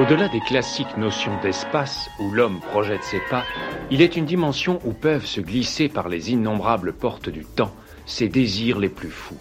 [0.00, 3.44] Au-delà des classiques notions d'espace où l'homme projette ses pas,
[3.90, 7.74] il est une dimension où peuvent se glisser par les innombrables portes du temps
[8.06, 9.38] ses désirs les plus fous.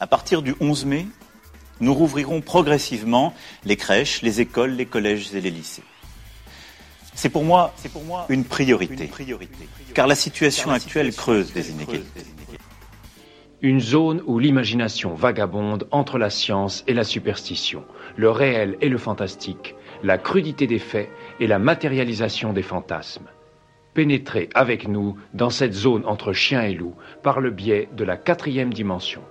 [0.00, 1.06] À partir du 11 mai,
[1.80, 3.34] nous rouvrirons progressivement
[3.64, 5.82] les crèches, les écoles, les collèges et les lycées.
[7.16, 9.10] C'est pour moi, c'est pour moi une priorité,
[9.94, 12.26] car la situation actuelle creuse des inégalités.
[13.62, 17.84] Une zone où l'imagination vagabonde entre la science et la superstition,
[18.16, 21.08] le réel et le fantastique, la crudité des faits
[21.40, 23.28] et la matérialisation des fantasmes.
[23.94, 28.18] Pénétrez avec nous dans cette zone entre chien et loup par le biais de la
[28.18, 29.22] quatrième dimension.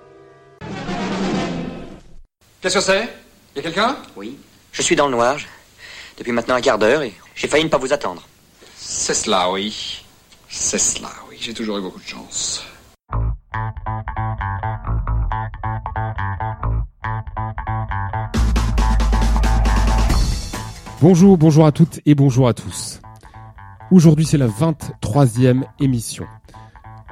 [2.61, 3.07] Qu'est-ce que c'est?
[3.55, 3.95] Y a quelqu'un?
[4.15, 4.39] Oui.
[4.71, 5.37] Je suis dans le noir.
[6.17, 8.23] Depuis maintenant un quart d'heure et j'ai failli ne pas vous attendre.
[8.75, 10.03] C'est cela, oui.
[10.49, 11.37] C'est cela, oui.
[11.39, 12.63] J'ai toujours eu beaucoup de chance.
[21.01, 22.99] Bonjour, bonjour à toutes et bonjour à tous.
[23.91, 26.25] Aujourd'hui c'est la 23e émission.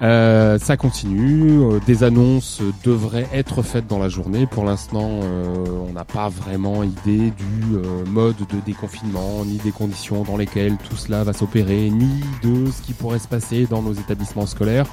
[0.03, 4.45] Euh, ça continue, euh, des annonces devraient être faites dans la journée.
[4.45, 5.55] Pour l'instant, euh,
[5.87, 7.77] on n'a pas vraiment idée du
[8.09, 12.81] mode de déconfinement, ni des conditions dans lesquelles tout cela va s'opérer, ni de ce
[12.81, 14.87] qui pourrait se passer dans nos établissements scolaires.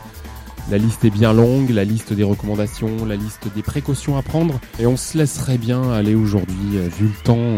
[0.71, 4.61] La liste est bien longue, la liste des recommandations, la liste des précautions à prendre,
[4.79, 7.57] et on se laisserait bien aller aujourd'hui, vu le temps,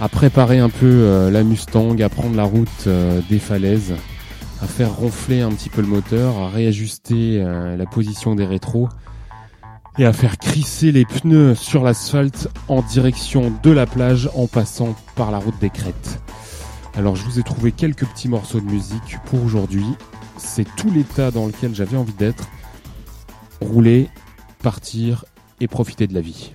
[0.00, 2.88] à préparer un peu la Mustang, à prendre la route
[3.28, 3.94] des falaises
[4.62, 8.88] à faire ronfler un petit peu le moteur, à réajuster euh, la position des rétros
[9.98, 14.94] et à faire crisser les pneus sur l'asphalte en direction de la plage en passant
[15.16, 16.20] par la route des crêtes.
[16.94, 19.86] Alors je vous ai trouvé quelques petits morceaux de musique pour aujourd'hui.
[20.38, 22.48] C'est tout l'état dans lequel j'avais envie d'être.
[23.60, 24.08] Rouler,
[24.62, 25.24] partir
[25.60, 26.54] et profiter de la vie.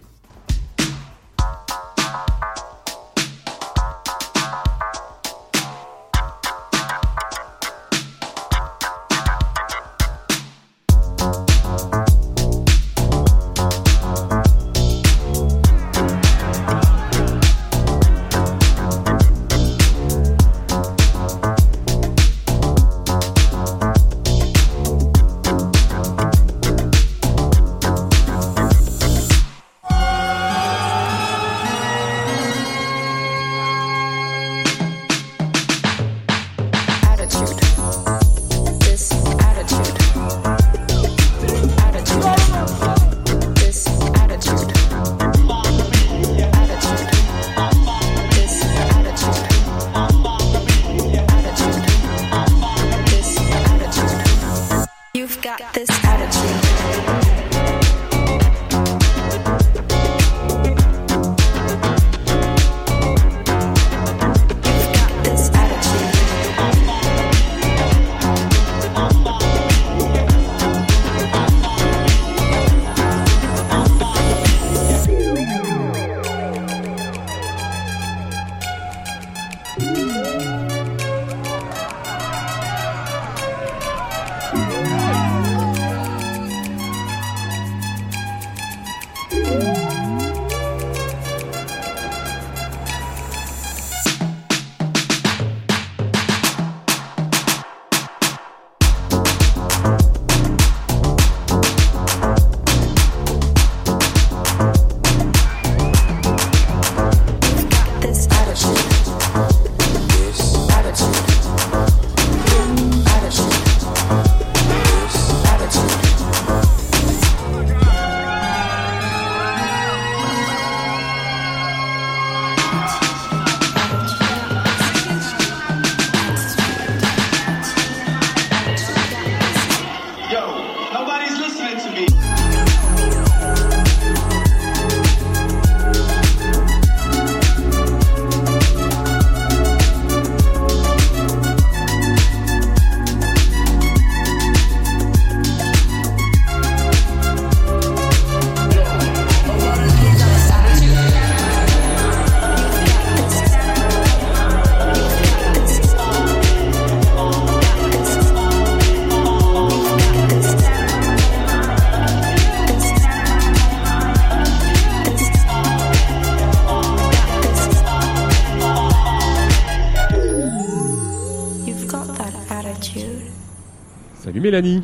[174.57, 174.81] Mélanie.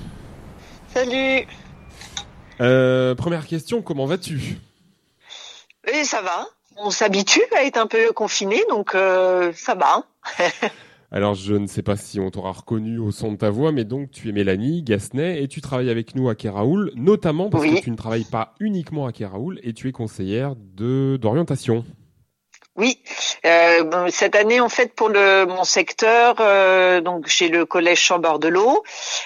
[0.93, 1.47] Salut.
[2.61, 4.57] Euh, première question, comment vas-tu?
[6.03, 6.45] Ça va.
[6.77, 10.03] On s'habitue à être un peu confiné, donc euh, ça va.
[11.11, 13.83] Alors, je ne sais pas si on t'aura reconnu au son de ta voix, mais
[13.83, 17.75] donc tu es Mélanie Gasnet et tu travailles avec nous à Keraoul, notamment parce Oui.
[17.79, 21.83] que tu ne travailles pas uniquement à Keraoul et tu es conseillère de d'orientation.
[22.75, 22.97] Oui,
[23.45, 28.39] euh, cette année en fait pour le mon secteur, euh, donc j'ai le collège Chambord
[28.39, 28.83] de l'eau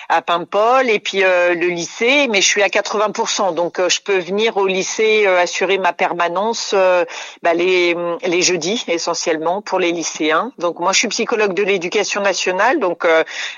[0.09, 4.01] à Paimpol et puis euh, le lycée, mais je suis à 80%, donc euh, je
[4.01, 7.05] peux venir au lycée euh, assurer ma permanence euh,
[7.41, 7.95] bah, les
[8.25, 10.51] les jeudis essentiellement pour les lycéens.
[10.57, 13.07] Donc moi je suis psychologue de l'éducation nationale, donc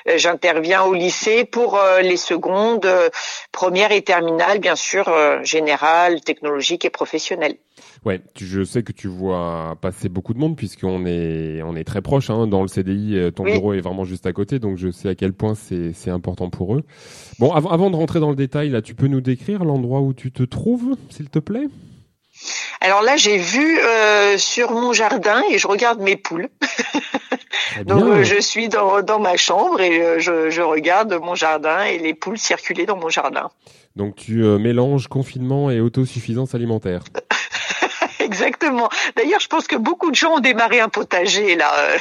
[0.06, 2.88] j'interviens au lycée pour les secondes,
[3.52, 5.12] première et terminale bien sûr,
[5.44, 7.56] générale, technologique et professionnelle.
[8.06, 11.84] Ouais, tu- je sais que tu vois passer beaucoup de monde puisqu'on est on est
[11.84, 13.18] très proche hein, dans le CDI.
[13.18, 13.52] euh, Ton Oui.
[13.52, 16.50] bureau est vraiment juste à côté, donc je sais à quel point c'est c'est important
[16.50, 16.84] pour eux.
[17.40, 20.14] Bon, avant avant de rentrer dans le détail, là, tu peux nous décrire l'endroit où
[20.14, 21.68] tu te trouves, s'il te plaît?
[22.80, 26.48] Alors là, j'ai vu euh, sur mon jardin et je regarde mes poules.
[27.86, 31.84] Donc euh, je suis dans, dans ma chambre et euh, je, je regarde mon jardin
[31.84, 33.50] et les poules circuler dans mon jardin.
[33.96, 37.04] Donc tu euh, mélanges confinement et autosuffisance alimentaire.
[38.42, 38.90] Exactement.
[39.16, 41.72] D'ailleurs, je pense que beaucoup de gens ont démarré un potager là.
[41.80, 41.98] euh,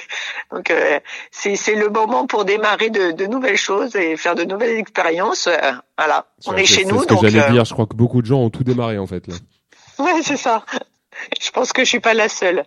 [0.53, 1.01] Donc euh,
[1.31, 5.47] c'est c'est le moment pour démarrer de, de nouvelles choses et faire de nouvelles expériences.
[5.49, 7.65] euh, Voilà, on est c'est- chez c'est nous, ce que donc j'allais euh, dire.
[7.65, 9.27] Je crois que beaucoup de gens ont tout démarré en fait.
[9.27, 9.35] Là.
[9.99, 10.65] ouais, c'est ça.
[11.41, 12.65] Je pense que je suis pas la seule.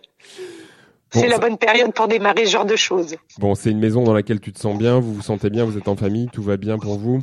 [1.14, 3.16] Bon, c'est la bonne période pour démarrer ce genre de choses.
[3.38, 5.76] Bon, c'est une maison dans laquelle tu te sens bien, vous vous sentez bien, vous
[5.76, 7.22] êtes en famille, tout va bien pour vous?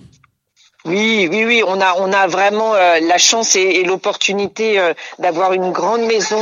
[0.86, 4.94] Oui, oui, oui, on a, on a vraiment euh, la chance et, et l'opportunité euh,
[5.20, 6.42] d'avoir une grande maison.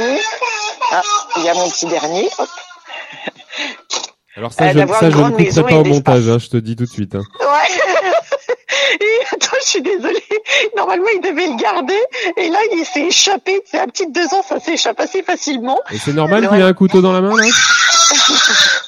[0.91, 1.01] Ah,
[1.37, 2.29] il y a mon petit dernier.
[2.37, 2.47] Hop.
[4.35, 6.75] Alors ça, Euh, je, ça, je ne couperai pas au montage, hein, je te dis
[6.75, 7.15] tout de suite.
[7.15, 7.23] hein.
[7.39, 7.81] Ouais.
[9.01, 10.23] Et attends, je suis désolée.
[10.77, 11.99] Normalement, il devait le garder.
[12.37, 13.59] Et là, il s'est échappé.
[13.69, 15.79] C'est un petit de deux ans, ça s'échappe assez facilement.
[15.91, 17.43] Et c'est normal qu'il ait un couteau dans la main là?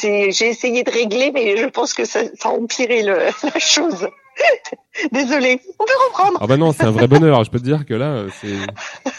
[0.00, 3.60] C'est, j'ai essayé de régler, mais je pense que ça, ça a empiré le, la
[3.60, 4.08] chose.
[5.12, 5.60] Désolée.
[5.78, 6.38] On peut reprendre.
[6.40, 7.44] Ah bah non, c'est un vrai bonheur.
[7.44, 8.56] Je peux te dire que là, euh, c'est,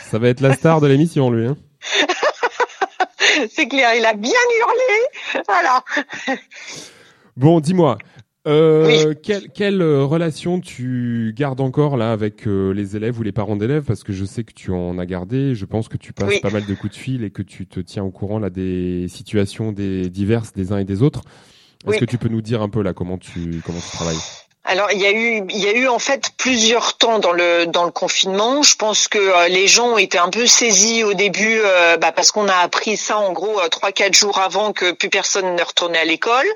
[0.10, 1.48] ça va être la star de l'émission, lui.
[1.48, 1.58] Hein.
[3.50, 5.44] C'est clair, il a bien hurlé.
[5.48, 5.84] Voilà.
[7.38, 7.98] Bon, dis-moi,
[8.48, 13.32] euh, quelle, quelle euh, relation tu gardes encore là avec euh, les élèves ou les
[13.32, 13.84] parents d'élèves?
[13.86, 15.54] Parce que je sais que tu en as gardé.
[15.56, 16.40] Je pense que tu passes Oui.
[16.42, 19.08] pas mal de coups de fil et que tu te tiens au courant là des
[19.08, 21.22] situations des diverses des uns et des autres.
[21.86, 22.00] Est-ce Oui.
[22.00, 24.18] que tu peux nous dire un peu là comment tu comment tu travailles?
[24.72, 27.66] Alors il y a eu il y a eu en fait plusieurs temps dans le
[27.66, 28.64] dans le confinement.
[28.64, 32.14] Je pense que euh, les gens ont été un peu saisis au début euh, bah,
[32.14, 35.56] parce qu'on a appris ça en gros euh, trois quatre jours avant que plus personne
[35.56, 36.48] ne retournait à l'école.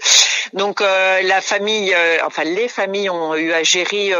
[0.53, 1.93] Donc euh, la famille
[2.25, 4.13] enfin les familles ont eu à gérer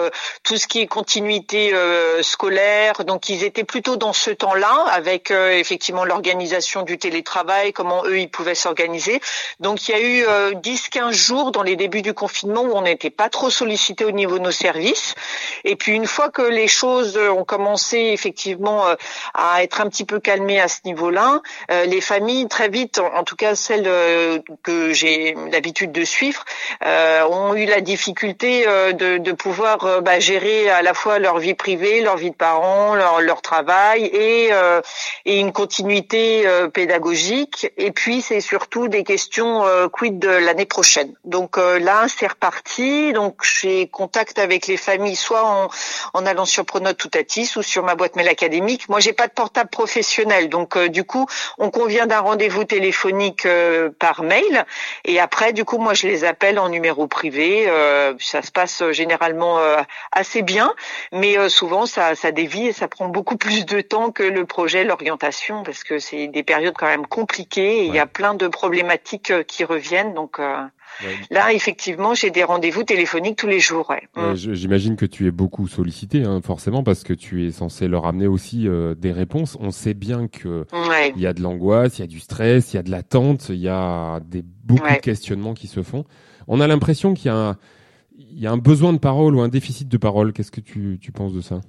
[0.44, 1.74] tout ce qui est continuité
[2.22, 3.06] scolaire.
[3.06, 8.30] Donc ils étaient plutôt dans ce temps-là avec effectivement l'organisation du télétravail, comment eux ils
[8.30, 9.22] pouvaient s'organiser.
[9.62, 12.82] Donc il y a eu euh, 10-15 jours dans les débuts du confinement où on
[12.82, 15.16] n'était pas trop sollicité au niveau de nos services.
[15.64, 18.96] Et puis une fois que les choses ont commencé effectivement euh,
[19.34, 21.42] à être un petit peu calmées à ce niveau-là,
[21.72, 26.44] euh, les familles très vite, en tout cas celles euh, que j'ai l'habitude de suivre,
[27.30, 32.18] ont eu la difficulté de, pouvoir bah, gérer à la fois leur vie privée, leur
[32.18, 34.52] vie de parents, leur, travail et,
[35.26, 37.72] et une continuité pédagogique.
[37.78, 41.14] Et puis c'est surtout des questions quid de l'année prochaine.
[41.24, 43.14] Donc là c'est reparti.
[43.14, 45.70] Donc j'ai contact avec les familles soit en,
[46.14, 48.90] en allant sur Pronote Toutatis ou sur ma boîte mail académique.
[48.90, 51.26] Moi j'ai pas de portable professionnel, donc euh, du coup
[51.58, 54.66] on convient d'un rendez-vous téléphonique euh, par mail
[55.06, 57.66] et après du coup moi je les appelle en numéro privé.
[57.68, 60.74] Euh, ça se passe euh, généralement euh, assez bien,
[61.12, 64.46] mais euh, souvent ça, ça dévie et ça prend beaucoup plus de temps que le
[64.46, 67.80] projet, l'orientation, parce que c'est des périodes quand même compliquées.
[67.80, 70.58] Et Il y a plein de problématiques qui reviennent, donc euh,
[71.04, 71.16] Ouais.
[71.30, 73.90] là effectivement j'ai des rendez-vous téléphoniques tous les jours.
[73.90, 74.02] Ouais.
[74.18, 74.54] Euh, Mm.
[74.54, 78.28] J'imagine que tu es beaucoup sollicité, hein, forcément, parce que tu es censé leur amener
[78.28, 79.58] aussi euh, des réponses.
[79.60, 81.14] On sait bien que Ouais.
[81.16, 83.48] il y a de l'angoisse, il y a du stress, il y a de l'attente,
[83.50, 86.06] il y a des beaucoup de questionnements qui se font.
[86.48, 87.58] On a l'impression qu'il y a un,
[88.18, 90.32] il y a un besoin de parole ou un déficit de parole.
[90.34, 91.62] Qu'est-ce que tu, tu penses de ça?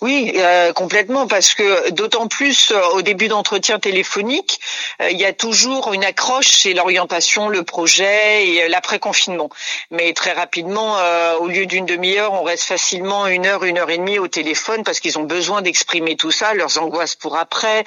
[0.00, 4.60] Oui, euh, complètement, parce que d'autant plus euh, au début d'entretien téléphonique,
[5.02, 9.50] euh, il y a toujours une accroche chez l'orientation, le projet et l'après-confinement.
[9.90, 10.98] Mais très rapidement,
[11.40, 14.84] au lieu d'une demi-heure, on reste facilement une heure, une heure et demie au téléphone
[14.84, 17.84] parce qu'ils ont besoin d'exprimer tout ça, leurs angoisses pour après,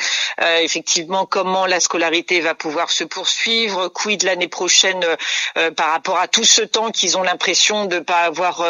[0.62, 5.06] effectivement comment la scolarité va pouvoir se poursuivre, quid l'année prochaine
[5.76, 8.64] par rapport à tout ce temps qu'ils ont l'impression de ne pas avoir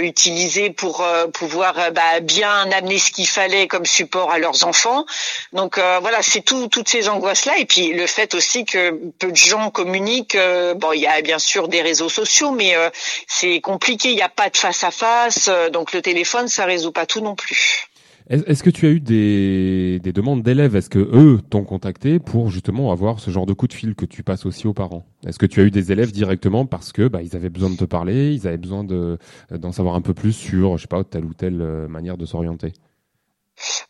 [0.00, 5.04] utilisé pour pouvoir bah, bien amener ce qu'il fallait comme support à leurs enfants.
[5.52, 7.58] Donc euh, voilà, c'est tout, toutes ces angoisses-là.
[7.58, 10.34] Et puis le fait aussi que peu de gens communiquent.
[10.34, 12.90] Euh, bon, il y a bien sûr des réseaux sociaux, mais euh,
[13.26, 14.10] c'est compliqué.
[14.10, 15.50] Il n'y a pas de face à face.
[15.72, 17.88] donc le téléphone, ça résout pas tout non plus.
[18.30, 20.76] Est-ce que tu as eu des, des demandes d'élèves?
[20.76, 24.06] Est-ce que eux t'ont contacté pour justement avoir ce genre de coup de fil que
[24.06, 25.04] tu passes aussi aux parents?
[25.26, 27.76] Est-ce que tu as eu des élèves directement parce que bah, ils avaient besoin de
[27.76, 29.18] te parler, ils avaient besoin de
[29.50, 32.24] d'en savoir un peu plus sur, je sais pas, telle ou telle euh, manière de
[32.24, 32.72] s'orienter?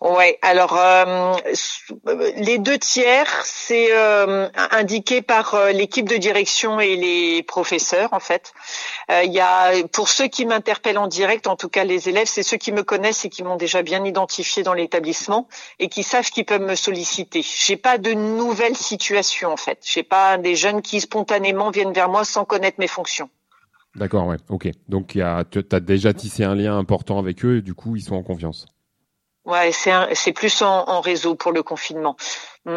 [0.01, 1.35] Ouais, alors euh,
[2.37, 8.21] les deux tiers, c'est euh, indiqué par euh, l'équipe de direction et les professeurs en
[8.21, 8.53] fait.
[9.09, 12.43] Il y a pour ceux qui m'interpellent en direct, en tout cas les élèves, c'est
[12.43, 16.29] ceux qui me connaissent et qui m'ont déjà bien identifié dans l'établissement et qui savent
[16.31, 17.43] qu'ils peuvent me solliciter.
[17.43, 19.79] J'ai pas de nouvelles situations en fait.
[19.85, 23.31] J'ai pas des jeunes qui spontanément viennent vers moi sans connaître mes fonctions.
[23.95, 24.69] D'accord, ouais, ok.
[24.89, 28.17] Donc tu as déjà tissé un lien important avec eux et du coup ils sont
[28.17, 28.67] en confiance.
[29.45, 32.17] Ouais, c'est plus en, réseau pour le confinement.
[32.65, 32.77] Mm.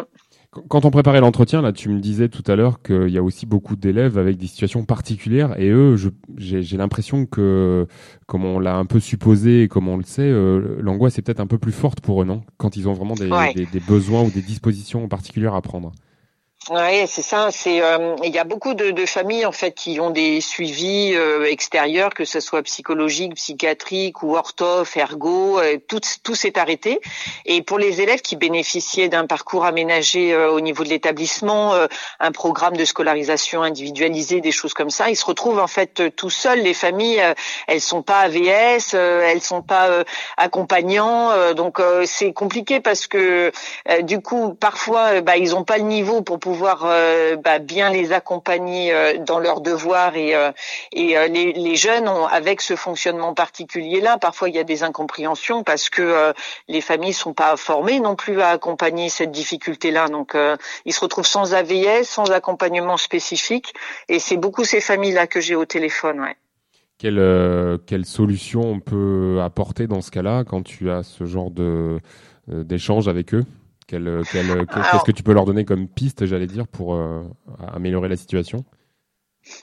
[0.68, 3.44] Quand on préparait l'entretien, là, tu me disais tout à l'heure qu'il y a aussi
[3.44, 5.96] beaucoup d'élèves avec des situations particulières, et eux,
[6.36, 7.86] j'ai l'impression que,
[8.26, 11.40] comme on l'a un peu supposé et comme on le sait, euh, l'angoisse est peut-être
[11.40, 12.42] un peu plus forte pour eux, non?
[12.56, 15.92] Quand ils ont vraiment des, des besoins ou des dispositions particulières à prendre.
[16.70, 17.48] Oui, c'est ça.
[17.50, 21.14] C'est euh, il y a beaucoup de, de, familles en fait qui ont des suivis
[21.14, 27.00] euh, extérieurs, que ce soit psychologique, psychiatrique ou ortho, ergo, euh, tout tout s'est arrêté.
[27.46, 31.74] Et pour les élèves qui bénéficiaient d'un parcours aménagé au niveau de l'établissement,
[32.20, 36.30] un programme de scolarisation individualisé, des choses comme ça, ils se retrouvent en fait tout
[36.30, 36.60] seuls.
[36.60, 37.22] Les familles,
[37.66, 40.04] elles sont pas AVS, elles sont pas
[40.36, 43.52] accompagnants, donc c'est compliqué parce que
[44.02, 48.12] du coup parfois bah, ils ont pas le niveau pour pouvoir euh, bah, bien les
[48.12, 50.52] accompagner euh, dans leurs devoirs et, euh,
[50.92, 55.90] les, jeunes ont, avec ce fonctionnement particulier là parfois il y a des incompréhensions parce
[55.90, 56.32] que
[56.68, 60.36] les familles sont pas formées non plus à accompagner cette difficulté là donc
[60.84, 63.74] ils se retrouvent sans AVS sans accompagnement spécifique
[64.08, 66.36] et c'est beaucoup ces familles là que j'ai au téléphone ouais.
[66.98, 72.00] Quelle, quelle solution on peut apporter dans ce cas-là quand tu as ce genre de
[72.48, 73.44] d'échange avec eux?
[73.92, 77.22] Euh, euh, qu'est-ce que tu peux leur donner comme piste, j'allais dire, pour euh,
[77.74, 78.64] améliorer la situation?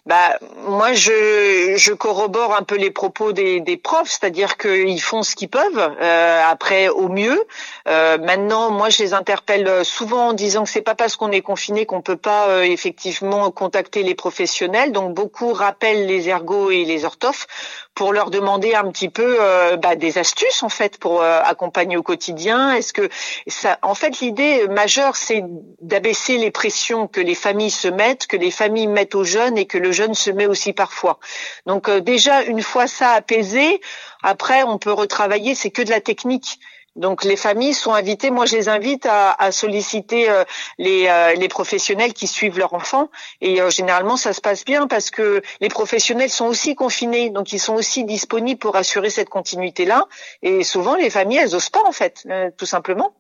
[0.06, 5.22] Bah moi je, je corrobore un peu les propos des, des profs, c'est-à-dire qu'ils font
[5.22, 7.44] ce qu'ils peuvent, euh, après au mieux.
[7.88, 11.42] Euh, maintenant, moi je les interpelle souvent en disant que c'est pas parce qu'on est
[11.42, 14.92] confiné qu'on peut pas euh, effectivement contacter les professionnels.
[14.92, 17.46] Donc beaucoup rappellent les ergots et les orthophes
[17.96, 21.96] pour leur demander un petit peu euh, bah, des astuces en fait pour euh, accompagner
[21.96, 22.74] au quotidien.
[22.74, 23.10] Est-ce que
[23.48, 25.44] ça, en fait, l'idée majeure c'est
[25.82, 29.66] d'abaisser les pressions que les familles se mettent, que les familles mettent aux jeunes et
[29.66, 31.20] que le jeune se met aussi parfois.
[31.66, 33.80] Donc euh, déjà une fois ça apaisé,
[34.22, 35.56] après on peut retravailler.
[35.56, 36.60] C'est que de la technique.
[36.96, 40.44] Donc les familles sont invitées, moi je les invite à, solliciter euh,
[40.80, 43.10] les, euh, les, professionnels qui suivent leur enfant.
[43.42, 47.52] Et euh, généralement ça se passe bien parce que les professionnels sont aussi confinés, donc
[47.52, 50.06] ils sont aussi disponibles pour assurer cette continuité-là.
[50.42, 52.26] Et souvent les familles elles osent pas en fait,
[52.58, 53.14] tout simplement.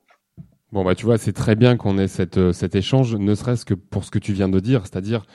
[0.71, 4.05] Bon bah tu vois c'est très bien qu'on ait cet échange, ne serait-ce que pour
[4.05, 5.25] ce que tu viens de dire, c'est-à-dire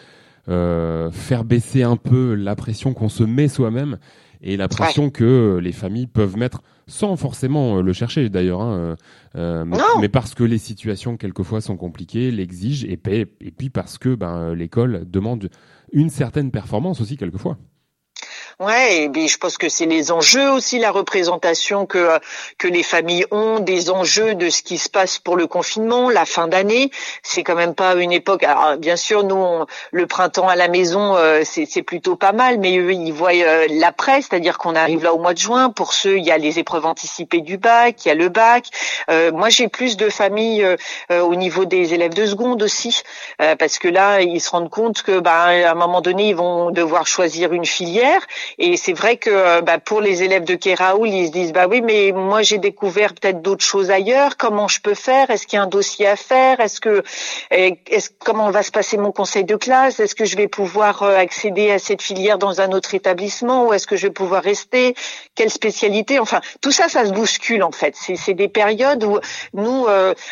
[0.46, 3.98] faire baisser un peu la pression qu'on se met soi-même
[4.42, 8.72] et la pression que les familles peuvent mettre sans forcément euh, le chercher d'ailleurs, hein,
[8.72, 8.96] euh,
[9.36, 9.64] euh,
[10.00, 12.98] mais, parce que les situations quelquefois sont compliquées, l'exigent, et,
[13.40, 15.48] et puis parce que ben, l'école demande
[15.92, 17.58] une certaine performance aussi quelquefois.
[18.60, 22.20] Ouais, et puis je pense que c'est les enjeux aussi, la représentation que
[22.58, 26.26] que les familles ont, des enjeux de ce qui se passe pour le confinement, la
[26.26, 26.90] fin d'année.
[27.22, 28.42] C'est quand même pas une époque.
[28.42, 32.76] Alors bien sûr, nous, le printemps à la maison, euh, c'est plutôt pas mal, mais
[32.76, 35.70] eux, ils voient euh, l'après, c'est-à-dire qu'on arrive là au mois de juin.
[35.70, 38.66] Pour ceux, il y a les épreuves anticipées du bac, il y a le bac.
[39.08, 40.76] Euh, moi, j'ai plus de familles
[41.10, 43.02] au niveau des élèves de seconde aussi,
[43.38, 46.70] parce que là, ils se rendent compte que, bah, à un moment donné, ils vont
[46.70, 48.09] devoir choisir une filière
[48.58, 51.80] et c'est vrai que bah, pour les élèves de Kéraoul, ils se disent bah oui,
[51.80, 54.36] mais moi j'ai découvert peut-être d'autres choses ailleurs.
[54.36, 55.30] Comment je peux faire?
[55.30, 56.60] Est-ce qu'il y a un dossier à faire?
[56.60, 57.02] Est-ce que
[57.50, 57.78] est
[58.18, 60.00] comment va se passer mon conseil de classe?
[60.00, 63.66] Est-ce que je vais pouvoir accéder à cette filière dans un autre établissement?
[63.66, 64.94] Ou est-ce que je vais pouvoir rester?
[65.34, 66.18] Quelle spécialité?
[66.18, 67.94] Enfin, tout ça, ça se bouscule en fait.
[67.96, 69.18] C'est des périodes où
[69.54, 69.86] nous,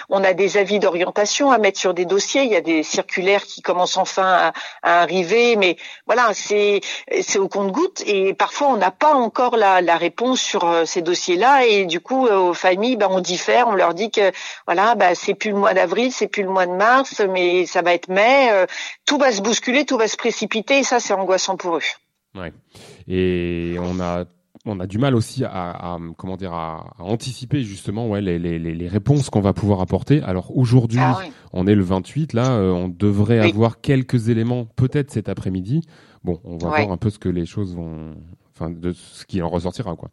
[0.08, 2.42] on a des avis d'orientation à mettre sur des dossiers.
[2.42, 6.80] Il y a des circulaires qui commencent enfin à, arriver, mais voilà, c'est
[7.20, 11.02] c'est au compte-goutte et parfois on n'a pas encore la, la, réponse sur euh, ces
[11.02, 14.32] dossiers-là et du coup euh, aux familles, ben, on diffère, on leur dit que
[14.66, 17.82] voilà, ben, c'est plus le mois d'avril, c'est plus le mois de mars, mais ça
[17.82, 18.50] va être mai.
[18.52, 18.66] Euh,
[19.06, 21.82] tout va se bousculer, tout va se précipiter et ça c'est angoissant pour eux.
[22.34, 22.52] Ouais.
[23.06, 24.24] Et on a
[24.64, 28.88] on a du mal aussi à, comment dire à, anticiper justement ouais, les, les, les
[28.88, 30.20] réponses qu'on va pouvoir apporter.
[30.22, 31.20] Alors aujourd'hui, ah
[31.52, 35.82] on est le 28, là, euh, on devrait avoir quelques éléments peut-être cet après-midi.
[36.28, 38.14] Bon, on va voir un peu ce que les choses vont,
[38.54, 40.10] enfin, de ce qui en ressortira, quoi.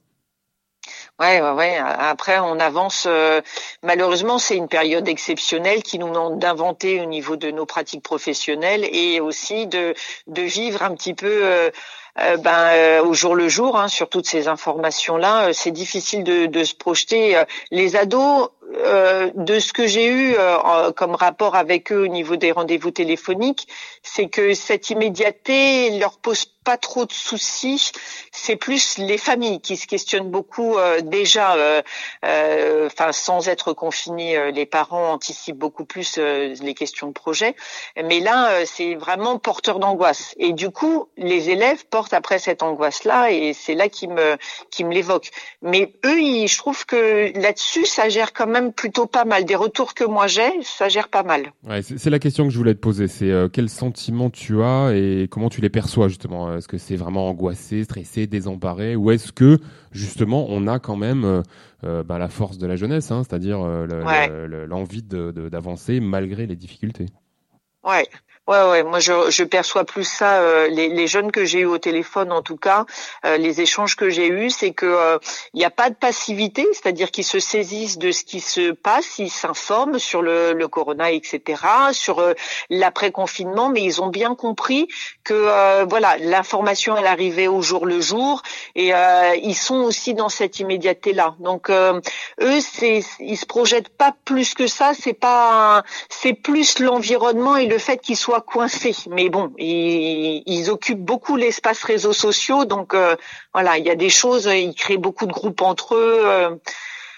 [1.20, 1.76] Ouais, ouais, ouais.
[1.78, 3.06] Après, on avance.
[3.06, 3.42] Euh,
[3.84, 8.88] malheureusement, c'est une période exceptionnelle qui nous demande d'inventer au niveau de nos pratiques professionnelles
[8.94, 9.94] et aussi de
[10.28, 11.42] de vivre un petit peu.
[11.44, 11.70] Euh,
[12.18, 15.50] euh, ben, euh, au jour le jour hein, sur toutes ces informations-là.
[15.50, 17.44] Euh, c'est difficile de, de, se projeter.
[17.72, 18.50] Les ados,
[19.36, 20.36] de ce que j'ai eu
[20.96, 23.68] comme rapport avec eux au niveau des rendez-vous téléphoniques,
[24.02, 27.92] c'est que cette immédiateté leur pose pas trop de soucis.
[28.32, 31.56] C'est plus les familles qui se questionnent beaucoup déjà.
[32.24, 37.56] Enfin, sans être confinés, les parents anticipent beaucoup plus les questions de projet.
[38.04, 40.34] Mais là, c'est vraiment porteur d'angoisse.
[40.38, 44.38] Et du coup, les élèves portent après cette angoisse-là et c'est là qui me
[44.72, 45.32] qui me l'évoque.
[45.62, 49.46] Mais eux, je trouve que là-dessus, ça gère quand même plutôt pas mal.
[49.46, 51.52] Des retours que moi j'ai, ça gère pas mal.
[51.68, 53.08] Ouais, c'est la question que je voulais te poser.
[53.08, 56.56] C'est euh, quel sentiment tu as et comment tu les perçois justement?
[56.56, 59.60] Est-ce que c'est vraiment angoissé, stressé, désemparé, ou est-ce que
[59.92, 61.42] justement on a quand même euh,
[61.84, 67.08] euh bah, la force de la jeunesse, hein, c'est-à-dire euh, l'envie d'avancer malgré les difficultés?
[67.84, 68.08] Ouais,
[68.48, 70.40] Ouais, ouais, moi je, je perçois plus ça.
[70.40, 72.86] Euh, les, les, jeunes que j'ai eu au téléphone, en tout cas,
[73.26, 75.18] euh, les échanges que j'ai eus, c'est que euh,
[75.56, 79.18] il n'y a pas de passivité, c'est-à-dire qu'ils se saisissent de ce qui se passe,
[79.18, 81.60] ils s'informent sur le, le, corona, etc.,
[81.92, 82.24] sur
[82.70, 84.90] l'après confinement, mais ils ont bien compris
[85.24, 88.44] que voilà, l'information elle arrivait au jour le jour,
[88.76, 88.92] et
[89.42, 91.36] ils sont aussi dans cette immédiateté-là.
[91.40, 92.02] Donc eux,
[92.60, 94.92] c'est, ils se projettent pas plus que ça.
[94.94, 98.96] C'est pas, c'est plus l'environnement et le fait qu'ils soient coincés.
[99.10, 103.16] Mais bon, ils, occupent beaucoup l'espace réseaux sociaux, donc euh,
[103.54, 106.22] voilà, il y a des choses, ils créent beaucoup de groupes entre eux.
[106.24, 106.56] Euh,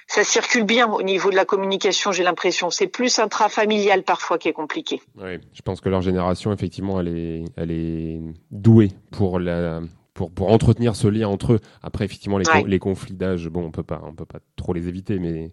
[0.07, 2.69] ça circule bien au niveau de la communication, j'ai l'impression.
[2.69, 5.01] C'est plus intrafamilial parfois qui est compliqué.
[5.17, 9.81] Oui, je pense que leur génération, effectivement, elle est, elle est douée pour la,
[10.17, 11.59] pour, pour entretenir ce lien entre eux.
[11.83, 14.87] Après, effectivement, les, les conflits d'âge, bon, on peut pas, on peut pas trop les
[14.87, 15.51] éviter, mais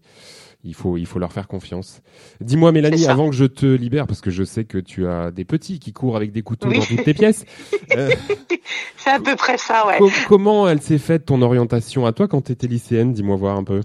[0.64, 2.00] il faut, il faut leur faire confiance.
[2.40, 5.44] Dis-moi, Mélanie, avant que je te libère, parce que je sais que tu as des
[5.44, 7.44] petits qui courent avec des couteaux dans toutes tes pièces.
[7.94, 8.10] Euh,
[8.96, 9.98] c'est à peu près ça, ouais.
[10.26, 13.12] comment elle s'est faite ton orientation à toi quand tu étais lycéenne?
[13.12, 13.82] Dis-moi voir un peu.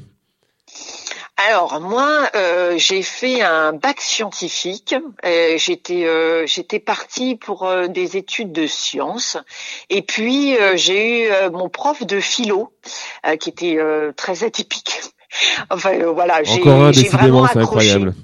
[1.47, 4.93] Alors moi, euh, j'ai fait un bac scientifique.
[5.25, 9.37] Euh, j'étais euh, j'étais partie pour euh, des études de sciences.
[9.89, 12.73] Et puis j'ai eu mon prof de philo
[13.39, 13.77] qui était
[14.15, 14.99] très atypique.
[15.69, 16.59] Enfin voilà, j'ai
[17.09, 17.61] vraiment accroché.
[17.61, 18.15] incroyable.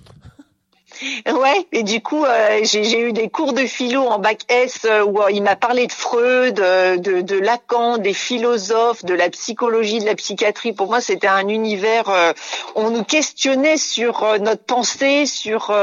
[1.01, 5.03] Ouais, et du coup, euh, j'ai eu des cours de philo en bac S euh,
[5.03, 9.99] où euh, il m'a parlé de Freud, de, de, Lacan, des philosophes, de la psychologie,
[9.99, 10.73] de la psychiatrie.
[10.73, 12.33] Pour moi, c'était un univers.
[12.75, 15.75] on nous questionnait sur notre pensée, sur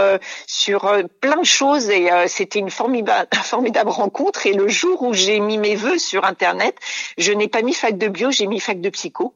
[0.46, 4.46] sur plein de choses, et c'était une formidable, formidable rencontre.
[4.46, 6.76] Et le jour où j'ai mis mes vœux sur Internet,
[7.18, 9.34] je n'ai pas mis fac de bio, j'ai mis fac de psycho.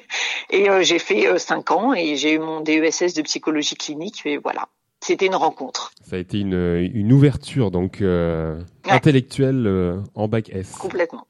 [0.50, 4.22] et j'ai fait cinq ans et j'ai eu mon DESS de psychologie clinique.
[4.24, 4.68] Et voilà
[5.04, 5.92] c'était une rencontre.
[6.02, 10.70] Ça a été une, une ouverture donc euh, intellectuelle euh, en bac S.
[10.72, 11.26] Complètement.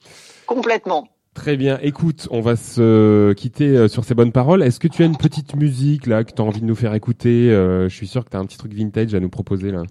[0.47, 1.09] Complètement.
[1.35, 1.81] Très bien.
[1.83, 4.63] Écoute, on va se quitter euh, sur ces bonnes paroles.
[4.63, 6.95] Est-ce que tu as une petite musique là que tu as envie de nous faire
[6.95, 7.49] écouter?
[7.49, 9.83] Je suis sûr que tu as un petit truc vintage à nous proposer là.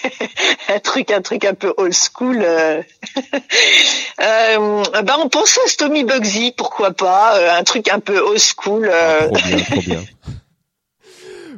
[0.68, 2.42] un truc un truc un peu old school.
[2.42, 2.82] Euh...
[4.18, 8.90] ben on pense à Stomy Bugsy, pourquoi pas, un truc un peu old school.
[8.92, 10.02] Ah, trop bien, trop bien.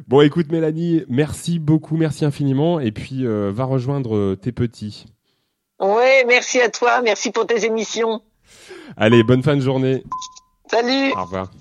[0.09, 2.79] Bon, écoute, Mélanie, merci beaucoup, merci infiniment.
[2.79, 5.05] Et puis, euh, va rejoindre euh, tes petits.
[5.79, 8.23] Ouais, merci à toi, merci pour tes émissions.
[8.97, 10.03] Allez, bonne fin de journée.
[10.65, 11.11] Salut.
[11.15, 11.51] Au revoir.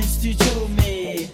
[0.00, 1.28] C'est studio, mais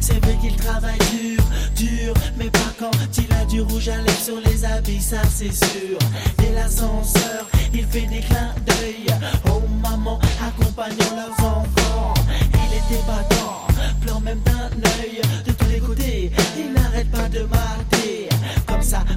[0.00, 1.42] c'est vrai qu'il travaille dur,
[1.76, 5.52] dur, mais pas quand il a du rouge à lèvres sur les habits, ça c'est
[5.52, 5.98] sûr.
[6.38, 9.06] Dès l'ascenseur, il fait des clins d'œil
[9.46, 12.14] aux mamans accompagnant leurs enfants.
[12.54, 13.66] Il était battant,
[14.00, 16.32] pleure même d'un œil de tous les côtés.
[16.56, 17.91] Il n'arrête pas de mater,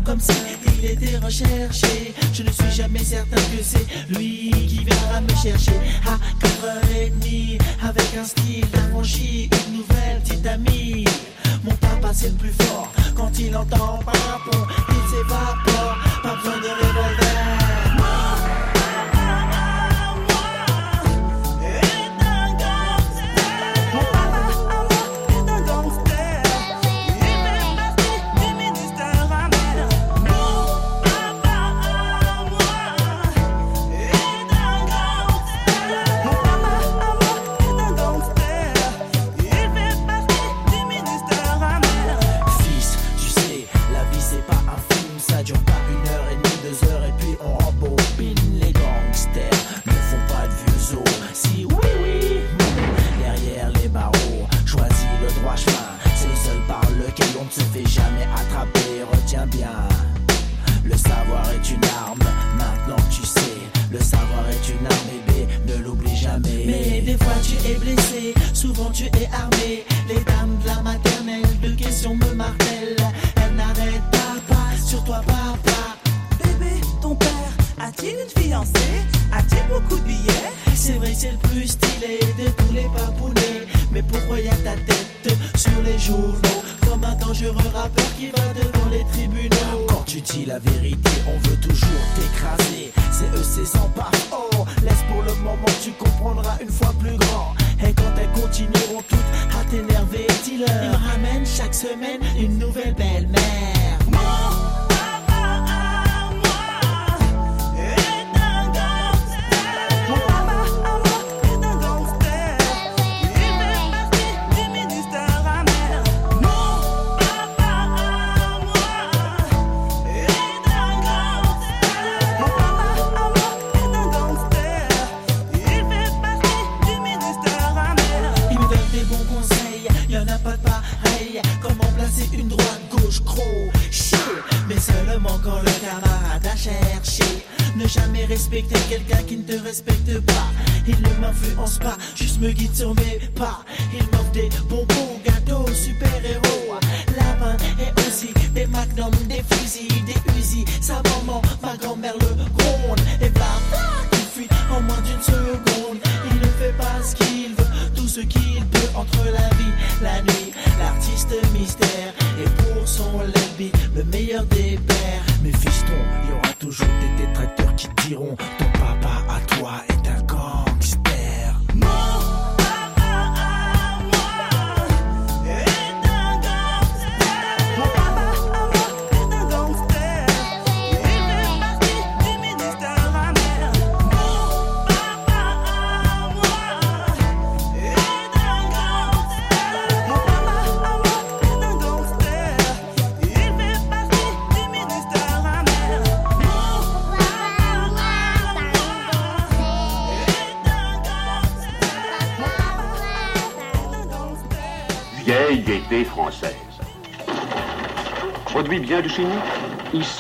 [0.04, 0.32] comme si
[0.80, 2.14] il était recherché.
[2.34, 8.18] Je ne suis jamais certain que c'est lui qui viendra me chercher à 4h30 avec
[8.18, 11.06] un style d'affranchi, une nouvelle petite amie.
[11.64, 16.68] Mon papa c'est le plus fort quand il entend papon, il s'évapore, pas besoin de
[16.68, 18.45] revolver.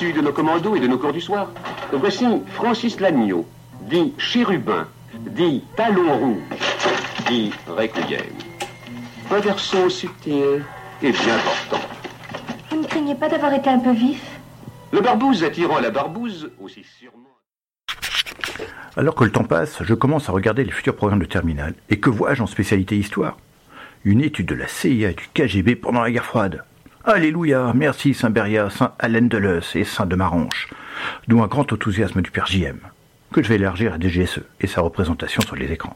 [0.02, 1.50] Nous, issu de nos commandos et de nos cours du soir.
[1.92, 3.46] Voici Francis Lagneau,
[3.82, 6.44] dit Chérubin, dit Talon Rouge,
[7.28, 8.22] dit Requiem.
[9.32, 10.64] Un garçon subtil
[11.02, 11.88] et bien portant.
[12.70, 14.22] Vous ne craignez pas d'avoir été un peu vif?
[14.92, 17.24] Le barbouze attirant la barbouze, aussi sûrement.
[18.98, 21.74] Alors que le temps passe, je commence à regarder les futurs programmes de terminale.
[21.90, 23.38] Et que vois-je en spécialité histoire?
[24.06, 26.64] Une étude de la CIA et du KGB pendant la guerre froide.
[27.08, 30.72] Alléluia, merci Saint Beria, Saint Alain Deleuze et Saint de Maranche,
[31.28, 32.80] d'où un grand enthousiasme du père JM,
[33.32, 35.96] que je vais élargir à DGSE et sa représentation sur les écrans.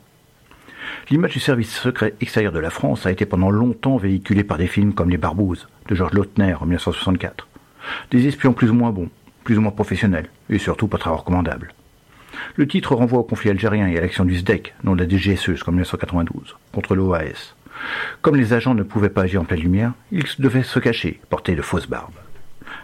[1.10, 4.68] L'image du service secret extérieur de la France a été pendant longtemps véhiculée par des
[4.68, 7.48] films comme Les Barbouzes de Georges Lautner en 1964.
[8.12, 9.10] Des espions plus ou moins bons,
[9.44, 11.74] plus ou moins professionnels, et surtout pas très recommandables.
[12.56, 15.46] Le titre renvoie au conflit algérien et à l'action du SDEC, non de la DGSE
[15.46, 17.56] jusqu'en 1992, contre l'OAS.
[18.22, 21.56] Comme les agents ne pouvaient pas agir en pleine lumière, ils devaient se cacher, porter
[21.56, 22.14] de fausses barbes.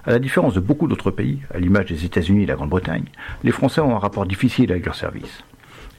[0.05, 3.05] À la différence de beaucoup d'autres pays, à l'image des États-Unis et de la Grande-Bretagne,
[3.43, 5.43] les Français ont un rapport difficile avec leur service.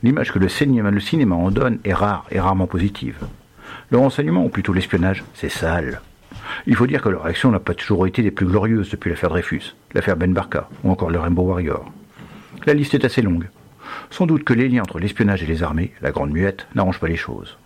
[0.02, 3.26] L'image que le cinéma, le cinéma en donne est rare et rarement positive.
[3.90, 6.00] Le renseignement, ou plutôt l'espionnage, c'est sale.
[6.66, 9.30] Il faut dire que leur réaction n'a pas toujours été des plus glorieuses depuis l'affaire
[9.30, 11.90] Dreyfus, l'affaire Ben Barka ou encore le Rainbow Warrior.
[12.66, 13.48] La liste est assez longue.
[14.11, 17.09] Sans doute que les liens entre l'espionnage et les armées, la grande muette, n'arrangent pas
[17.09, 17.56] les choses.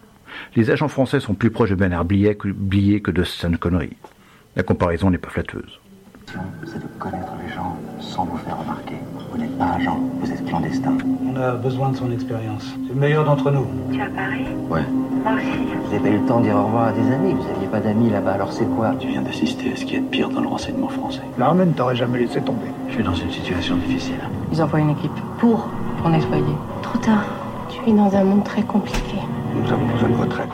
[0.56, 3.90] Les agents français sont plus proches de Bernard Blier que, Blier que de Stan Connery.
[4.56, 5.80] La comparaison n'est pas flatteuse.
[6.64, 8.94] C'est de connaître les gens sans vous faire remarquer.
[9.32, 10.96] Vous n'êtes pas agent, vous êtes clandestin.
[11.26, 12.64] On a besoin de son expérience.
[12.86, 13.66] C'est le meilleur d'entre nous.
[13.92, 14.82] Tu es à Paris Ouais.
[15.24, 15.46] Moi aussi.
[15.46, 17.32] Vous n'avez pas eu le temps de dire au revoir à des amis.
[17.34, 20.00] Vous n'aviez pas d'amis là-bas, alors c'est quoi Tu viens d'assister à ce qui est
[20.00, 21.22] de pire dans le renseignement français.
[21.38, 22.66] L'armée ne t'aurait jamais laissé tomber.
[22.88, 24.20] Je suis dans une situation difficile.
[24.52, 26.44] Ils envoient une équipe pour pour nettoyer.
[26.82, 27.24] Trop tard.
[27.70, 29.16] Tu es dans un monde très compliqué.
[29.54, 30.48] Nous avons besoin de retraite.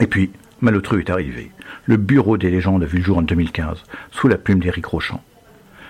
[0.00, 1.50] Et puis, Malotru est arrivé.
[1.86, 5.22] Le bureau des légendes a vu le jour en 2015, sous la plume d'Éric Rochant.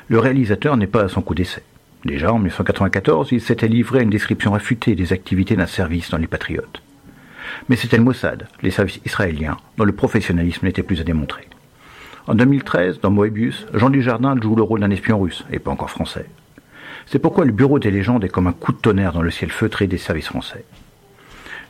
[0.09, 1.63] Le réalisateur n'est pas à son coup d'essai.
[2.05, 6.19] Déjà, en 1994, il s'était livré à une description affûtée des activités d'un service dans
[6.19, 6.83] les Patriotes.
[7.69, 11.49] Mais c'était le Mossad, les services israéliens, dont le professionnalisme n'était plus à démontrer.
[12.27, 15.91] En 2013, dans Moebius, Jean Dujardin joue le rôle d'un espion russe, et pas encore
[15.91, 16.27] français.
[17.07, 19.51] C'est pourquoi le Bureau des légendes est comme un coup de tonnerre dans le ciel
[19.51, 20.65] feutré des services français.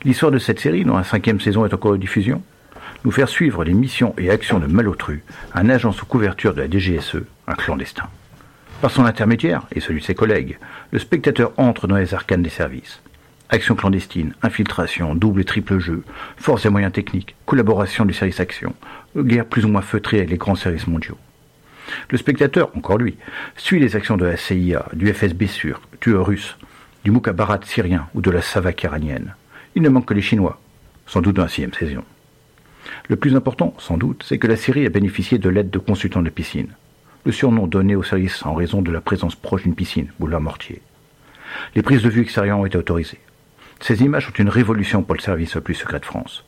[0.05, 2.43] L'histoire de cette série, dont la cinquième saison est encore en diffusion,
[3.05, 6.69] nous faire suivre les missions et actions de Malotru, un agent sous couverture de la
[6.69, 8.09] DGSE, un clandestin.
[8.81, 10.57] Par son intermédiaire, et celui de ses collègues,
[10.91, 13.01] le spectateur entre dans les arcanes des services.
[13.47, 16.03] Action clandestine, infiltration, double et triple jeu,
[16.35, 18.75] force et moyens techniques, collaboration du service action,
[19.15, 21.17] guerre plus ou moins feutrée avec les grands services mondiaux.
[22.09, 23.15] Le spectateur, encore lui,
[23.55, 26.57] suit les actions de la CIA, du FSB sur, tueur russe,
[27.05, 29.33] du Mukhabarat syrien ou de la Savak iranienne.
[29.75, 30.59] Il ne manque que les Chinois,
[31.07, 32.03] sans doute dans la sixième saison.
[33.07, 36.21] Le plus important, sans doute, c'est que la série a bénéficié de l'aide de consultants
[36.21, 36.69] de piscine.
[37.25, 40.81] Le surnom donné au service en raison de la présence proche d'une piscine, boulevard Mortier.
[41.75, 43.19] Les prises de vue extérieures ont été autorisées.
[43.79, 46.45] Ces images sont une révolution pour le service le plus secret de France.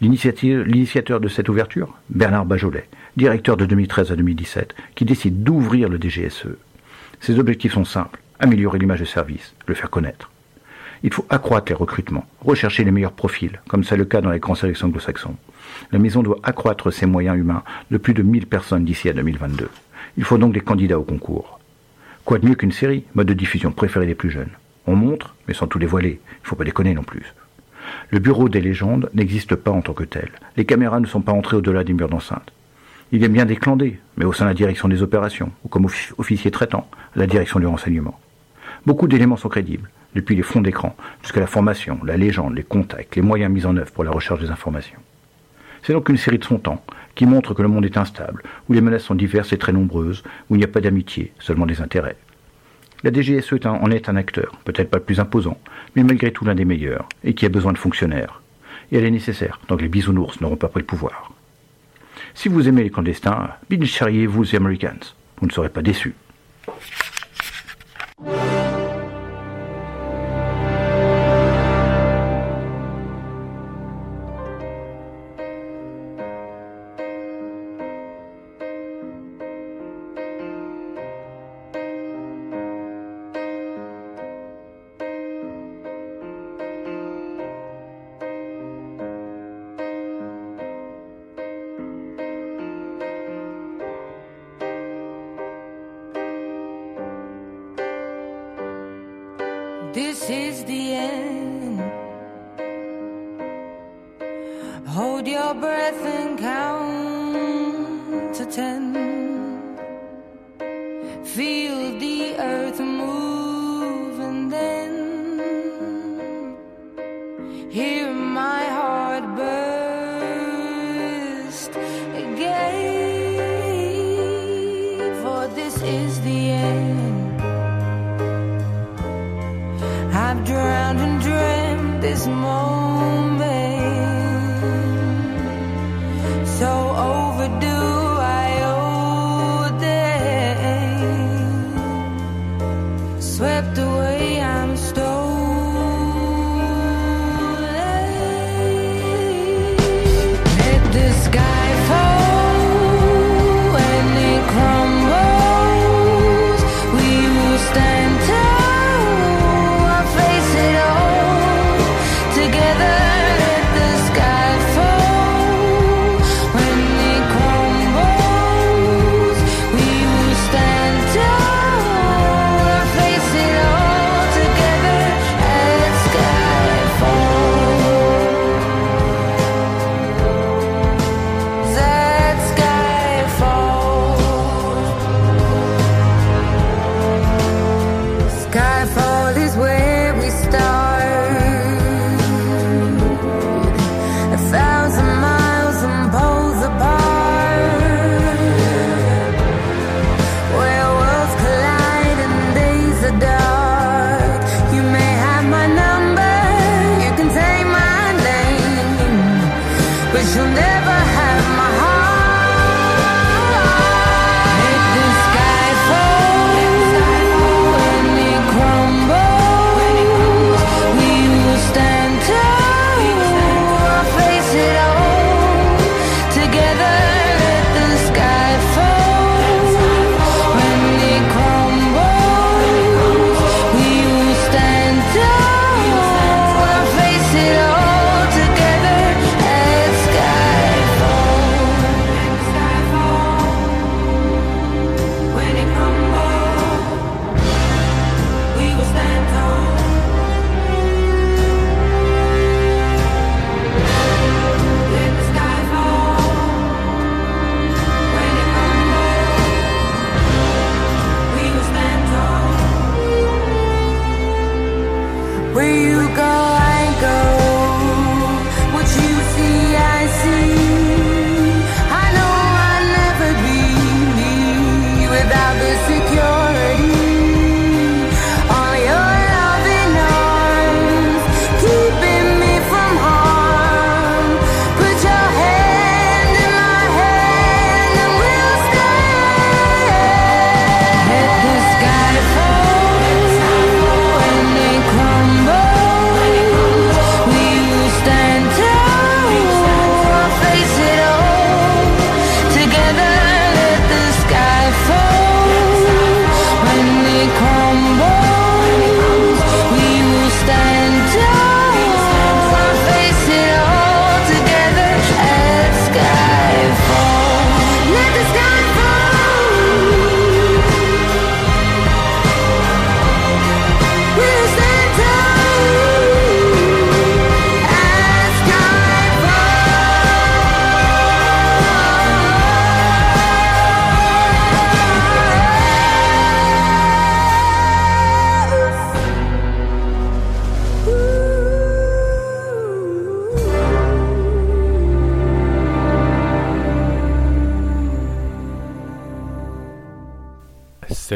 [0.00, 5.98] L'initiateur de cette ouverture, Bernard Bajolet, directeur de 2013 à 2017, qui décide d'ouvrir le
[5.98, 6.48] DGSE.
[7.20, 10.30] Ses objectifs sont simples, améliorer l'image de service, le faire connaître.
[11.06, 14.40] Il faut accroître les recrutements, rechercher les meilleurs profils, comme c'est le cas dans les
[14.40, 15.36] grands services anglo-saxons.
[15.92, 19.70] La maison doit accroître ses moyens humains de plus de 1000 personnes d'ici à 2022.
[20.16, 21.60] Il faut donc des candidats au concours.
[22.24, 24.50] Quoi de mieux qu'une série, mode de diffusion préféré des plus jeunes
[24.88, 26.20] On montre, mais sans tout dévoiler.
[26.28, 27.34] Il ne faut pas déconner non plus.
[28.10, 30.32] Le bureau des légendes n'existe pas en tant que tel.
[30.56, 32.52] Les caméras ne sont pas entrées au-delà des murs d'enceinte.
[33.12, 35.68] Il y a bien des clandés, mais au sein de la direction des opérations, ou
[35.68, 35.86] comme
[36.18, 38.18] officier traitant, à la direction du renseignement.
[38.86, 43.14] Beaucoup d'éléments sont crédibles, depuis les fonds d'écran jusqu'à la formation, la légende, les contacts,
[43.14, 44.98] les moyens mis en œuvre pour la recherche des informations.
[45.82, 48.72] C'est donc une série de son temps, qui montre que le monde est instable, où
[48.72, 51.80] les menaces sont diverses et très nombreuses, où il n'y a pas d'amitié, seulement des
[51.80, 52.16] intérêts.
[53.04, 55.58] La DGSE en est un acteur, peut-être pas le plus imposant,
[55.94, 58.42] mais malgré tout l'un des meilleurs, et qui a besoin de fonctionnaires.
[58.90, 61.32] Et elle est nécessaire, tant que les bisounours n'auront pas pris le pouvoir.
[62.34, 65.14] Si vous aimez les clandestins, binge charriez-vous The Americans.
[65.40, 66.14] Vous ne serez pas déçus.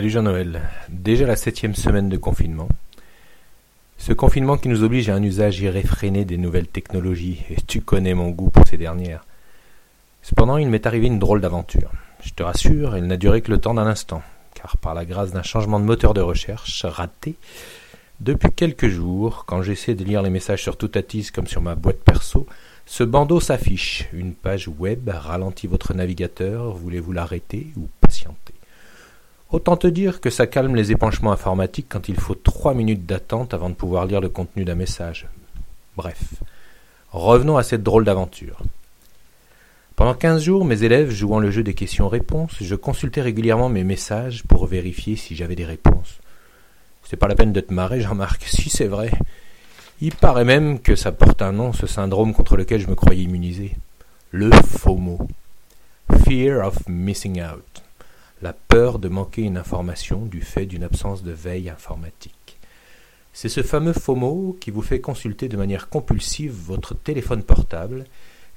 [0.01, 0.63] Salut Jean-Noël.
[0.89, 2.71] Déjà la septième semaine de confinement.
[3.99, 8.15] Ce confinement qui nous oblige à un usage irréfréné des nouvelles technologies, et tu connais
[8.15, 9.27] mon goût pour ces dernières.
[10.23, 11.93] Cependant, il m'est arrivé une drôle d'aventure.
[12.25, 14.23] Je te rassure, elle n'a duré que le temps d'un instant,
[14.55, 17.35] car par la grâce d'un changement de moteur de recherche raté,
[18.21, 22.01] depuis quelques jours, quand j'essaie de lire les messages sur Toutatis comme sur ma boîte
[22.03, 22.47] perso,
[22.87, 24.09] ce bandeau s'affiche.
[24.15, 28.50] Une page web ralentit votre navigateur, voulez-vous l'arrêter ou patienter?
[29.53, 33.53] Autant te dire que ça calme les épanchements informatiques quand il faut trois minutes d'attente
[33.53, 35.27] avant de pouvoir lire le contenu d'un message.
[35.97, 36.23] Bref,
[37.11, 38.63] revenons à cette drôle d'aventure.
[39.97, 44.45] Pendant quinze jours, mes élèves jouant le jeu des questions-réponses, je consultais régulièrement mes messages
[44.45, 46.21] pour vérifier si j'avais des réponses.
[47.03, 49.11] C'est pas la peine de te marrer, Jean-Marc, si c'est vrai.
[50.01, 53.25] Il paraît même que ça porte un nom, ce syndrome contre lequel je me croyais
[53.25, 53.77] immunisé.
[54.31, 55.19] Le FOMO.
[56.25, 57.90] Fear of Missing Out
[58.43, 62.59] la peur de manquer une information du fait d'une absence de veille informatique.
[63.33, 68.05] C'est ce fameux FOMO qui vous fait consulter de manière compulsive votre téléphone portable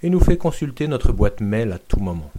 [0.02, 2.32] et nous fait consulter notre boîte mail à tout moment.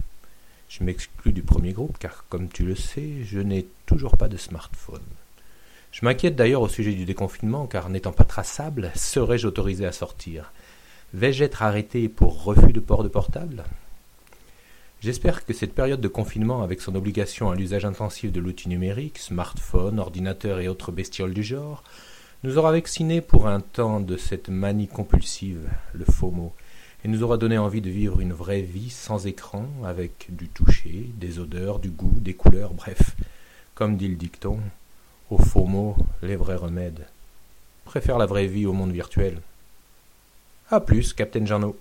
[0.67, 4.37] Je m'exclus du premier groupe car, comme tu le sais, je n'ai toujours pas de
[4.37, 5.01] smartphone.
[5.91, 10.51] Je m'inquiète d'ailleurs au sujet du déconfinement car, n'étant pas traçable, serais-je autorisé à sortir?
[11.13, 13.63] Vais-je être arrêté pour refus de port de portable?
[15.05, 19.19] J'espère que cette période de confinement, avec son obligation à l'usage intensif de l'outil numérique,
[19.19, 21.83] smartphone, ordinateur et autres bestioles du genre,
[22.43, 26.55] nous aura vaccinés pour un temps de cette manie compulsive, le FOMO,
[27.03, 31.11] et nous aura donné envie de vivre une vraie vie sans écran, avec du toucher,
[31.13, 33.15] des odeurs, du goût, des couleurs, bref,
[33.75, 34.57] comme dit le dicton,
[35.29, 37.05] au FOMO, les vrais remèdes.
[37.83, 39.39] Préfère la vraie vie au monde virtuel.
[40.71, 41.77] A plus, Captain Jeannot.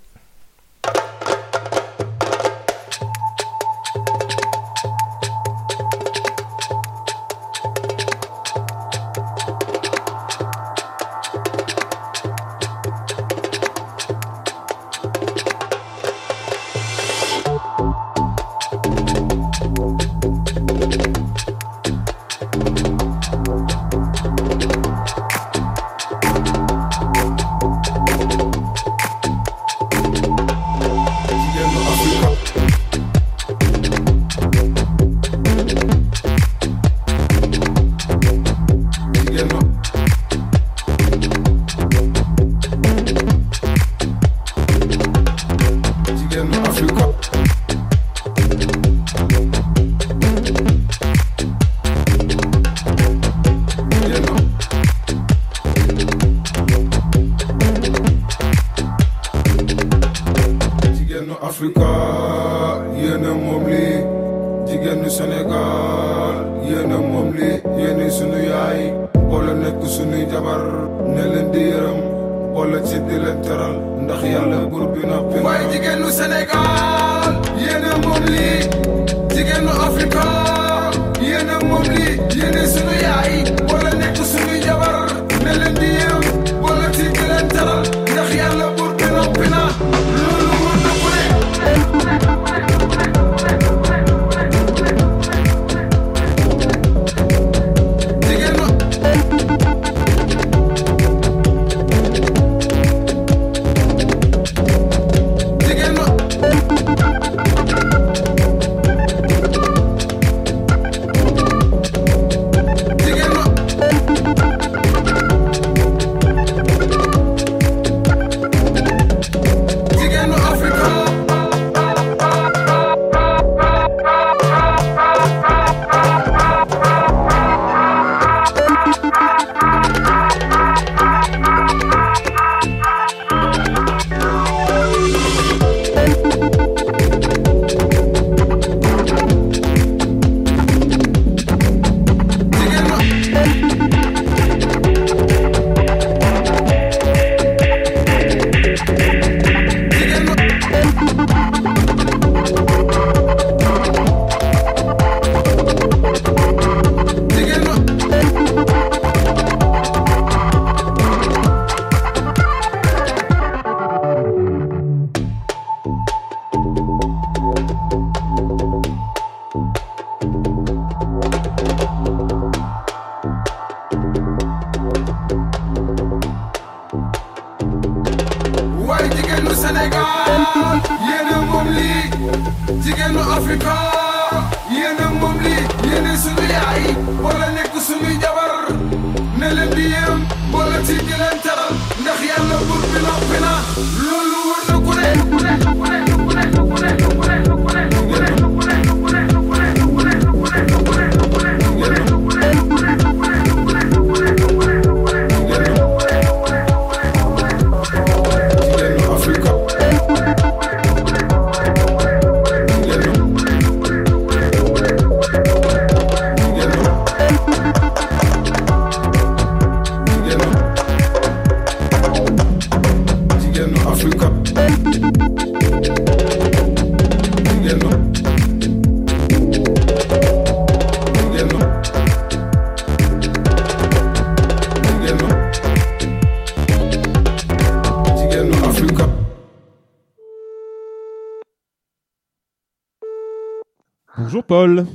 [244.57, 244.87] Paul.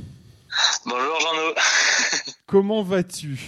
[0.86, 1.54] Bonjour Jean-No.
[2.46, 3.38] Comment vas-tu?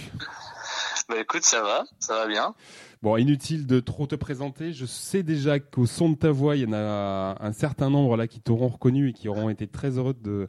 [1.09, 2.53] Bah écoute, ça va, ça va bien.
[3.01, 4.73] Bon, inutile de trop te présenter.
[4.73, 8.15] Je sais déjà qu'au son de ta voix, il y en a un certain nombre
[8.15, 10.47] là qui t'auront reconnu et qui auront été très heureux de,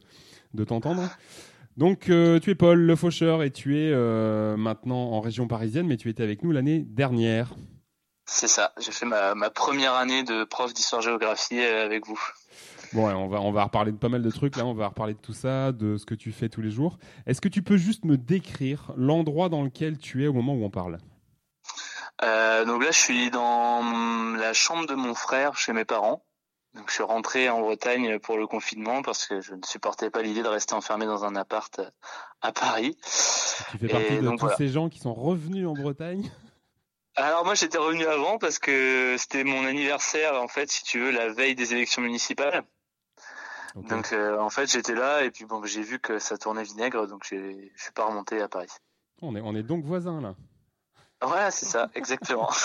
[0.53, 1.01] de t'entendre.
[1.77, 5.87] Donc, euh, tu es Paul Le Faucheur et tu es euh, maintenant en région parisienne,
[5.87, 7.55] mais tu étais avec nous l'année dernière.
[8.27, 12.21] C'est ça, j'ai fait ma, ma première année de prof d'histoire-géographie euh, avec vous.
[12.95, 14.65] Bon, ouais, on va on va reparler de pas mal de trucs là.
[14.65, 16.97] On va reparler de tout ça, de ce que tu fais tous les jours.
[17.25, 20.63] Est-ce que tu peux juste me décrire l'endroit dans lequel tu es au moment où
[20.63, 20.97] on parle?
[22.23, 23.81] Euh, donc là, je suis dans
[24.37, 26.23] la chambre de mon frère chez mes parents.
[26.73, 30.21] Donc je suis rentré en Bretagne pour le confinement parce que je ne supportais pas
[30.21, 31.89] l'idée de rester enfermé dans un appart euh,
[32.41, 32.97] à Paris.
[33.71, 34.55] Tu fais partie Et de tous voilà.
[34.57, 36.29] ces gens qui sont revenus en Bretagne?
[37.17, 41.11] Alors moi j'étais revenu avant parce que c'était mon anniversaire en fait si tu veux
[41.11, 42.61] la veille des élections municipales.
[43.83, 47.07] Donc euh, en fait j'étais là et puis bon j'ai vu que ça tournait vinaigre
[47.07, 47.35] donc je
[47.75, 48.69] suis pas remonté à Paris.
[49.21, 50.35] On est on est donc voisins là.
[51.21, 52.49] Voilà c'est ça exactement.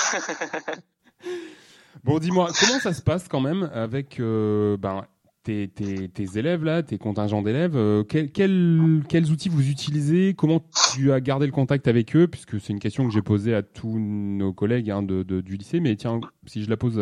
[2.05, 5.05] Bon, dis-moi, comment ça se passe quand même avec euh, ben,
[5.43, 10.35] tes, tes, tes élèves là, tes contingents d'élèves euh, quel- quel- Quels outils vous utilisez?
[10.35, 10.61] Comment
[10.95, 12.27] tu as gardé le contact avec eux?
[12.29, 15.57] Puisque c'est une question que j'ai posée à tous nos collègues hein, de, de- du
[15.57, 15.81] lycée.
[15.81, 17.01] Mais tiens, si je la pose,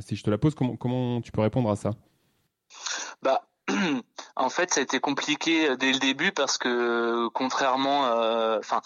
[0.00, 1.92] si je te la pose, comment, comment tu peux répondre à ça?
[3.22, 3.42] Bah,
[4.36, 8.04] En fait, ça a été compliqué dès le début parce que contrairement,
[8.58, 8.80] enfin,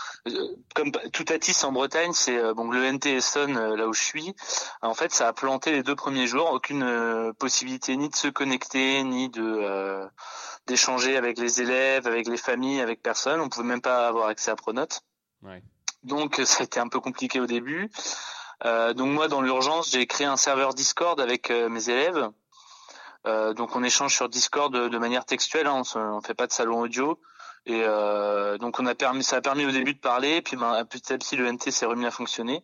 [0.74, 4.34] comme tout Atis en Bretagne, c'est bon le NT Essonne là où je suis.
[4.82, 9.02] En fait, ça a planté les deux premiers jours, aucune possibilité ni de se connecter
[9.04, 10.08] ni de
[10.66, 13.40] d'échanger avec les élèves, avec les familles, avec personne.
[13.40, 15.02] On pouvait même pas avoir accès à Pronote.
[15.42, 15.62] Ouais.
[16.02, 17.90] Donc, ça a été un peu compliqué au début.
[18.64, 22.30] Euh, donc moi, dans l'urgence, j'ai créé un serveur Discord avec mes élèves.
[23.26, 26.46] Euh, donc on échange sur Discord de, de manière textuelle, hein, on, ne fait pas
[26.46, 27.20] de salon audio.
[27.66, 30.84] Et euh, donc on a permis, ça a permis au début de parler, puis ben,
[30.84, 32.62] petit à petit le NT s'est remis à fonctionner.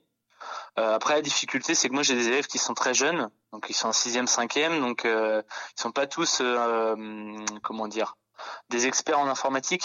[0.78, 3.66] Euh, après la difficulté, c'est que moi j'ai des élèves qui sont très jeunes, donc
[3.68, 5.42] ils sont en sixième, cinquième, donc euh,
[5.76, 6.94] ils sont pas tous, euh,
[7.62, 8.16] comment dire,
[8.68, 9.84] des experts en informatique.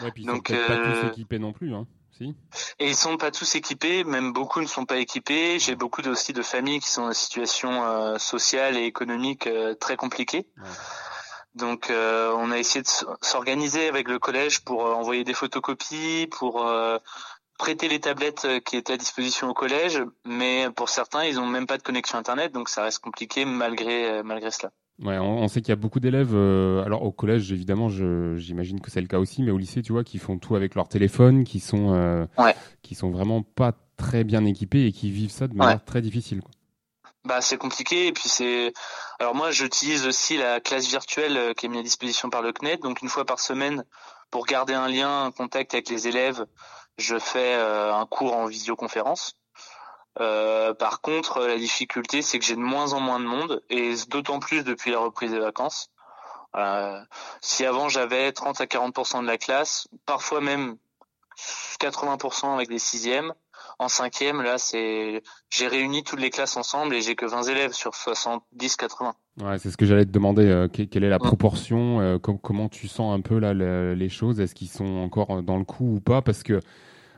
[0.00, 1.86] Ouais, puis ils donc, sont pas tous équipés non plus, hein.
[2.20, 2.34] Si.
[2.78, 5.58] Et ils sont pas tous équipés, même beaucoup ne sont pas équipés.
[5.58, 9.96] J'ai beaucoup aussi de familles qui sont en situation euh, sociale et économique euh, très
[9.96, 10.46] compliquée.
[10.58, 10.68] Ouais.
[11.54, 12.88] Donc euh, on a essayé de
[13.22, 16.64] s'organiser avec le collège pour envoyer des photocopies, pour
[17.58, 21.66] prêter les tablettes qui étaient à disposition au collège, mais pour certains ils ont même
[21.66, 24.70] pas de connexion internet, donc ça reste compliqué malgré malgré cela.
[25.02, 26.34] Ouais, on, on, sait qu'il y a beaucoup d'élèves.
[26.34, 29.92] Euh, alors au collège, évidemment, j'imagine que c'est le cas aussi, mais au lycée, tu
[29.92, 32.54] vois, qui font tout avec leur téléphone, qui sont, euh, ouais.
[32.82, 35.82] qui sont vraiment pas très bien équipés et qui vivent ça de manière ouais.
[35.84, 36.42] très difficile.
[36.42, 36.50] Quoi.
[37.24, 38.72] Bah c'est compliqué et puis c'est.
[39.18, 42.52] Alors moi, j'utilise aussi la classe virtuelle euh, qui est mise à disposition par le
[42.52, 42.80] CNED.
[42.80, 43.84] Donc une fois par semaine,
[44.30, 46.46] pour garder un lien, un contact avec les élèves,
[46.96, 49.36] je fais euh, un cours en visioconférence.
[50.18, 53.94] Euh, par contre, la difficulté, c'est que j'ai de moins en moins de monde, et
[54.08, 55.90] d'autant plus depuis la reprise des vacances.
[56.56, 57.00] Euh,
[57.40, 60.76] si avant j'avais 30 à 40% de la classe, parfois même
[61.80, 63.32] 80% avec des sixièmes,
[63.78, 67.72] en cinquième, là, c'est j'ai réuni toutes les classes ensemble et j'ai que 20 élèves
[67.72, 69.12] sur 70-80.
[69.40, 70.46] Ouais, c'est ce que j'allais te demander.
[70.46, 74.10] Euh, quelle est la proportion euh, com Comment tu sens un peu là le, les
[74.10, 74.38] choses?
[74.38, 76.20] Est-ce qu'ils sont encore dans le coup ou pas?
[76.20, 76.60] Parce que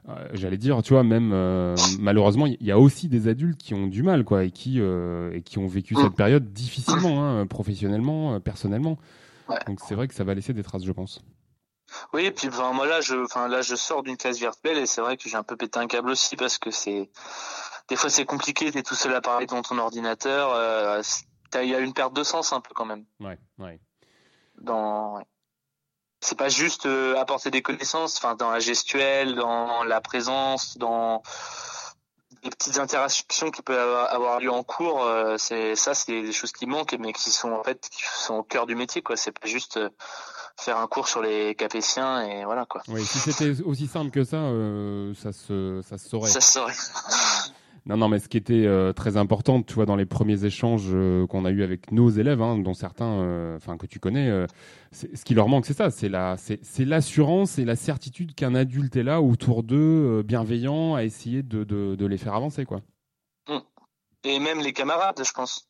[0.09, 3.73] euh, j'allais dire, tu vois, même euh, malheureusement, il y a aussi des adultes qui
[3.75, 7.47] ont du mal, quoi, et qui euh, et qui ont vécu cette période difficilement, hein,
[7.47, 8.99] professionnellement, personnellement.
[9.49, 9.59] Ouais.
[9.67, 11.23] Donc c'est vrai que ça va laisser des traces, je pense.
[12.13, 14.87] Oui, et puis enfin, moi là, je, enfin là, je sors d'une classe virtuelle et
[14.87, 17.11] c'est vrai que j'ai un peu pété un câble aussi parce que c'est
[17.89, 20.57] des fois c'est compliqué, t'es tout seul à parler devant ton ordinateur,
[21.55, 23.05] il y a une perte de sens un peu quand même.
[23.21, 23.79] Ouais, ouais.
[24.61, 25.25] Dans ouais
[26.23, 31.23] c'est pas juste euh, apporter des connaissances, enfin dans la gestuelle, dans la présence, dans
[32.45, 35.05] les petites interactions qui peuvent avoir, lieu en cours.
[35.05, 38.35] Euh, c'est ça, c'est des choses qui manquent, mais qui sont en fait qui sont
[38.35, 39.17] au cœur du métier, quoi.
[39.17, 39.89] C'est pas juste euh,
[40.57, 42.83] faire un cours sur les capétiens et voilà, quoi.
[42.89, 46.31] Oui, si c'était aussi simple que ça, euh, ça se ça se saurait.
[46.31, 46.75] Ça se saurait.
[47.85, 50.91] Non, non, mais ce qui était euh, très important, tu vois, dans les premiers échanges
[50.93, 54.47] euh, qu'on a eu avec nos élèves, hein, dont certains, euh, enfin que tu connais,
[54.93, 58.95] ce qui leur manque, c'est ça, c'est la, c'est l'assurance et la certitude qu'un adulte
[58.95, 62.83] est là autour d'eux, bienveillant, à essayer de, de, de, les faire avancer, quoi.
[63.49, 63.59] Mmh.
[64.25, 65.69] Et même les camarades, je pense,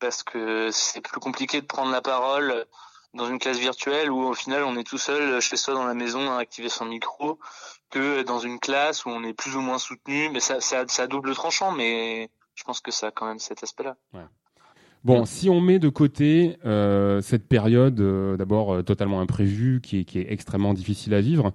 [0.00, 2.66] parce que c'est plus compliqué de prendre la parole
[3.14, 5.94] dans une classe virtuelle où au final on est tout seul chez soi dans la
[5.94, 7.38] maison à activer son micro
[7.90, 10.30] que dans une classe où on est plus ou moins soutenu.
[10.30, 13.62] Mais ça, ça, ça double tranchant, mais je pense que ça a quand même cet
[13.62, 13.96] aspect-là.
[14.12, 14.24] Ouais.
[15.04, 20.00] Bon, si on met de côté euh, cette période euh, d'abord euh, totalement imprévue, qui
[20.00, 21.52] est, qui est extrêmement difficile à vivre,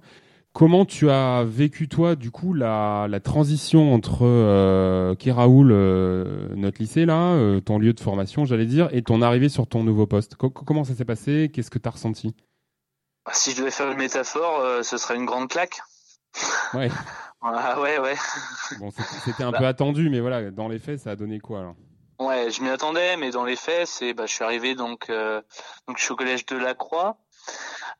[0.52, 6.80] comment tu as vécu toi du coup la, la transition entre euh, Kéraoul, euh, notre
[6.80, 10.06] lycée là, euh, ton lieu de formation, j'allais dire, et ton arrivée sur ton nouveau
[10.06, 10.34] poste?
[10.34, 11.50] Co Comment ça s'est passé?
[11.52, 12.34] Qu'est-ce que tu as ressenti
[13.32, 15.80] Si je devais faire une métaphore, euh, ce serait une grande claque.
[16.74, 16.90] Ouais.
[17.42, 18.16] ah ouais, ouais.
[18.78, 18.90] Bon,
[19.24, 19.58] c'était un bah.
[19.58, 21.76] peu attendu, mais voilà, dans les faits, ça a donné quoi alors?
[22.20, 25.40] Ouais, je m'y attendais, mais dans les faits, c'est, bah, je suis arrivé donc, euh,
[25.86, 27.16] donc je suis au collège de la Croix,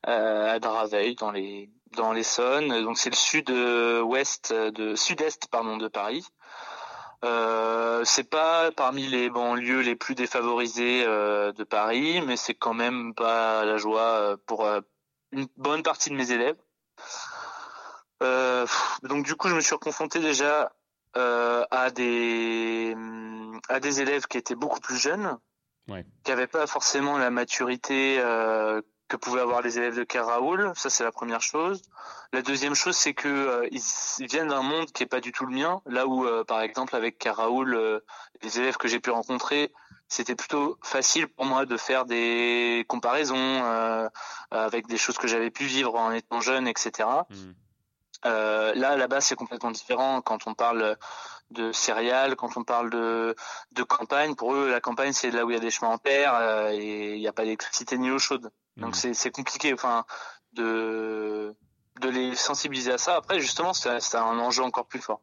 [0.07, 2.81] euh, à Draveil, dans les, dans l'Essonne.
[2.83, 6.25] Donc c'est le sud-ouest, de sud-est pardon de Paris.
[7.25, 12.73] Euh, c'est pas parmi les banlieues les plus défavorisées euh, de Paris, mais c'est quand
[12.73, 14.79] même pas la joie pour euh,
[15.31, 16.55] une bonne partie de mes élèves.
[18.23, 18.65] Euh,
[19.03, 20.71] donc du coup, je me suis confronté déjà
[21.17, 22.95] euh, à des
[23.67, 25.37] à des élèves qui étaient beaucoup plus jeunes,
[25.87, 26.05] ouais.
[26.23, 30.71] qui n'avaient pas forcément la maturité euh, que pouvaient avoir les élèves de Raoul.
[30.75, 31.81] Ça, c'est la première chose.
[32.31, 33.81] La deuxième chose, c'est que euh, ils,
[34.19, 35.81] ils, viennent d'un monde qui est pas du tout le mien.
[35.85, 37.99] Là où, euh, par exemple, avec Raoul, euh,
[38.43, 39.73] les élèves que j'ai pu rencontrer,
[40.07, 44.09] c'était plutôt facile pour moi de faire des comparaisons euh,
[44.51, 47.07] avec des choses que j'avais pu vivre en étant jeune, etc.
[47.29, 47.35] Mmh.
[48.25, 50.21] Euh, là, là-bas, c'est complètement différent.
[50.21, 50.97] Quand on parle
[51.51, 53.35] de céréales, quand on parle de,
[53.71, 55.97] de campagne, pour eux, la campagne, c'est là où il y a des chemins en
[55.97, 58.51] terre euh, et il n'y a pas d'électricité ni eau chaude.
[58.79, 60.05] Donc c'est c'est compliqué, enfin,
[60.53, 61.55] de
[62.01, 63.15] de les sensibiliser à ça.
[63.17, 65.21] Après, justement, c'est c'est un enjeu encore plus fort.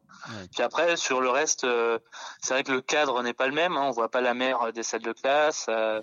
[0.53, 1.97] Puis après, sur le reste, euh,
[2.41, 3.75] c'est vrai que le cadre n'est pas le même.
[3.77, 3.83] Hein.
[3.85, 5.65] On voit pas la mer des salles de classe.
[5.69, 6.01] euh,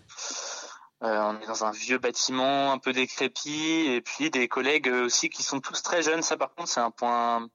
[1.03, 5.05] euh, on est dans un vieux bâtiment un peu décrépit, et puis des collègues euh,
[5.05, 6.23] aussi qui sont tous très jeunes.
[6.23, 7.47] Ça, par contre, c'est un point,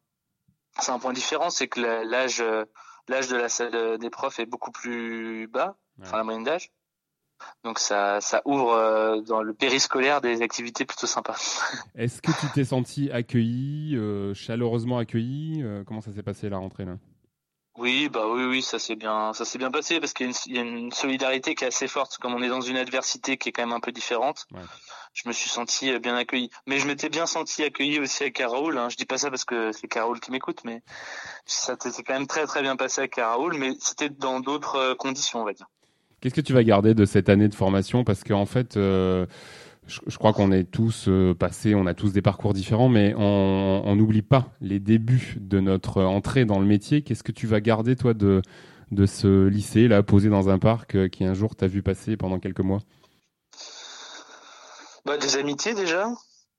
[0.79, 2.65] c'est un point différent, c'est que l'âge, euh,
[3.07, 6.71] l'âge de la salle euh, des profs est beaucoup plus bas, enfin la moyenne d'âge.
[7.63, 11.37] Donc ça, ça ouvre euh, dans le périscolaire des activités plutôt sympas.
[11.95, 16.57] Est-ce que tu t'es senti accueilli, euh, chaleureusement accueilli Euh, Comment ça s'est passé la
[16.57, 16.93] rentrée là
[17.77, 20.31] Oui, bah oui, oui, ça s'est bien, ça s'est bien passé parce qu'il y, a
[20.31, 22.17] une- il y a une solidarité qui est assez forte.
[22.17, 24.45] Comme on est dans une adversité qui est quand même un peu différente,
[25.13, 26.49] je me suis senti bien accueilli.
[26.67, 28.77] Mais je m'étais bien senti accueilli aussi avec Raoul.
[28.77, 28.89] Hein.
[28.89, 30.81] Je dis pas ça parce que c'est Raoul qui m'écoute, mais
[31.45, 33.55] ça s'est quand même très très bien passé avec Raoul.
[33.57, 35.67] Mais c'était dans d'autres conditions, on va dire.
[36.21, 38.03] Qu'est-ce que tu vas garder de cette année de formation?
[38.03, 39.25] Parce qu'en fait, euh,
[39.87, 43.13] je, je crois qu'on est tous euh, passés, on a tous des parcours différents, mais
[43.15, 47.01] on n'oublie pas les débuts de notre entrée dans le métier.
[47.01, 48.41] Qu'est-ce que tu vas garder, toi, de,
[48.91, 52.17] de ce lycée, là, posé dans un parc, euh, qui un jour t'a vu passer
[52.17, 52.79] pendant quelques mois?
[55.05, 56.09] Bah, des amitiés déjà.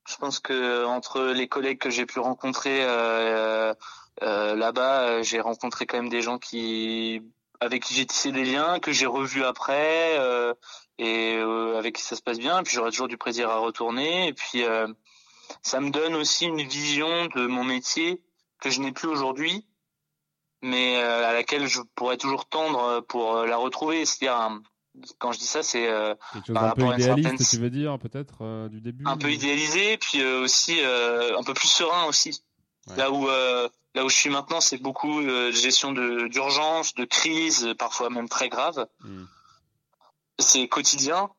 [0.09, 3.73] Je pense que entre les collègues que j'ai pu rencontrer euh,
[4.23, 7.21] euh, là-bas, euh, j'ai rencontré quand même des gens qui
[7.61, 10.53] avec qui j'ai tissé des liens, que j'ai revus après euh,
[10.97, 12.59] et euh, avec qui ça se passe bien.
[12.59, 14.27] Et puis j'aurai toujours du plaisir à retourner.
[14.27, 14.87] Et puis euh,
[15.61, 18.21] ça me donne aussi une vision de mon métier
[18.59, 19.65] que je n'ai plus aujourd'hui,
[20.61, 24.05] mais euh, à laquelle je pourrais toujours tendre pour euh, la retrouver.
[24.05, 24.59] C'est-à-dire
[25.19, 26.15] quand je dis ça, c'est euh,
[26.53, 29.31] par rapport à une idéaliste, certaine tu veux dire, peut-être, euh, du début un peu
[29.31, 32.43] idéalisé, puis euh, aussi euh, un peu plus serein aussi.
[32.97, 37.05] Là où euh, là où je suis maintenant, c'est beaucoup euh, de gestion d'urgence, de
[37.05, 38.87] crise, parfois même très grave.
[39.03, 39.23] Hmm.
[40.39, 41.29] C'est quotidien.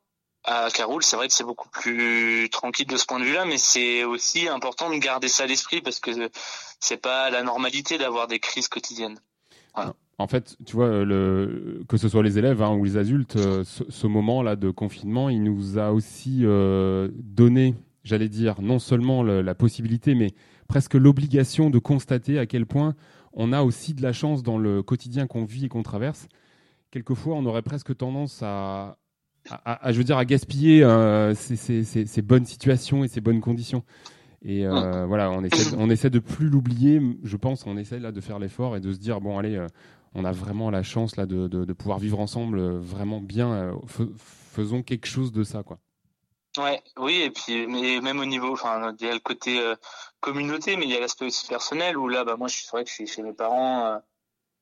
[0.45, 3.59] À Caroul, c'est vrai que c'est beaucoup plus tranquille de ce point de vue-là, mais
[3.59, 6.11] c'est aussi important de garder ça à l'esprit parce que
[6.81, 9.21] c'est pas la normalité d'avoir des crises quotidiennes.
[9.77, 9.95] Voilà.
[10.19, 13.63] En fait, tu vois, le, que ce soit les élèves hein, ou les adultes, euh,
[13.65, 19.23] ce, ce moment-là de confinement, il nous a aussi euh, donné, j'allais dire, non seulement
[19.23, 20.33] le- la possibilité, mais
[20.69, 22.95] presque l'obligation de constater à quel point
[23.33, 26.29] on a aussi de la chance dans le quotidien qu'on vit et qu'on traverse.
[26.91, 28.99] Quelquefois, on aurait presque tendance à,
[29.51, 33.21] à, je veux dire, à gaspiller euh, ces, ces- ces- ces bonnes situations et ces
[33.21, 33.83] bonnes conditions.
[34.45, 37.01] Et euh, voilà, on essaie, on essaie de plus l'oublier.
[37.23, 39.67] Je pense, on essaie là de faire l'effort et de se dire bon, allez, euh,
[40.15, 43.73] on a vraiment la chance là de, de, de pouvoir vivre ensemble vraiment bien.
[43.87, 45.79] fais- faisons quelque chose de ça, quoi.
[46.59, 49.75] Ouais, oui, et puis mais même au niveau, enfin, il y a le côté euh,
[50.23, 52.71] communauté, mais il y a l'aspect aussi personnel où là, bah moi, je suis c'est
[52.71, 53.99] vrai que je suis chez mes parents euh,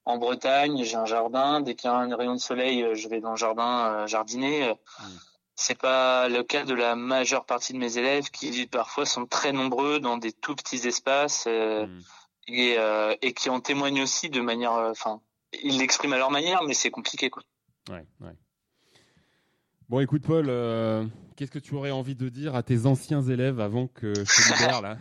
[0.04, 1.60] en Bretagne, j'ai un jardin.
[1.60, 4.06] Dès qu'il y a un rayon de soleil, euh, je vais dans le jardin euh,
[4.08, 4.70] jardiner.
[4.70, 4.74] Euh,
[5.62, 9.52] C'est pas le cas de la majeure partie de mes élèves qui parfois sont très
[9.52, 11.86] nombreux dans des tout petits espaces euh,
[12.48, 12.78] et,
[13.20, 15.20] et qui en témoignent aussi de manière, enfin,
[15.62, 17.42] ils l'expriment à leur manière, mais c'est compliqué quoi.
[17.90, 18.36] Ouais, ouais.
[19.90, 21.04] Bon, écoute, Paul, euh,
[21.36, 24.62] qu'est-ce que tu aurais envie de dire à tes anciens élèves avant que je te
[24.62, 24.96] libère là?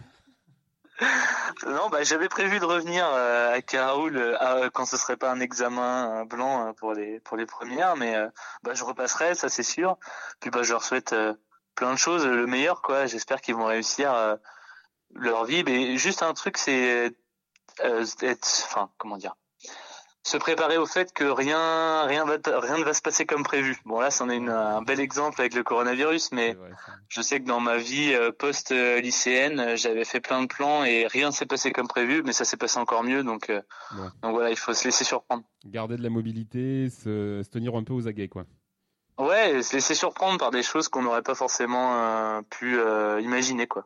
[1.65, 6.21] Non, bah j'avais prévu de revenir euh, euh, à- quand ce serait pas un examen
[6.21, 8.15] euh, blanc euh, pour les pour les premières, mais
[8.63, 9.97] bah je repasserai, ça c'est sûr.
[10.39, 11.15] Puis bah je leur souhaite
[11.75, 13.05] plein de choses, le meilleur quoi.
[13.05, 14.37] J'espère qu'ils vont réussir
[15.15, 15.63] leur vie.
[15.63, 17.11] Mais juste un truc, c'est
[18.21, 19.35] être, enfin comment dire,
[20.29, 23.77] se préparer au fait que rien rien va rien ne va se passer comme prévu.
[23.85, 26.55] Bon là, c'en est une- un bel exemple avec le coronavirus, mais
[27.07, 29.01] je sais que dans ma vie euh, post euh,
[29.75, 32.57] j'avais fait plein de plans et rien ne s'est passé comme prévu, mais ça s'est
[32.57, 33.23] passé encore mieux.
[33.23, 33.61] Donc euh,
[34.21, 35.43] donc voilà, il faut se laisser surprendre.
[35.65, 38.45] Garder de la mobilité, se, se tenir un peu aux aguets, quoi.
[39.17, 43.67] Ouais, se laisser surprendre par des choses qu'on n'aurait pas forcément euh, pu euh, imaginer
[43.67, 43.85] quoi.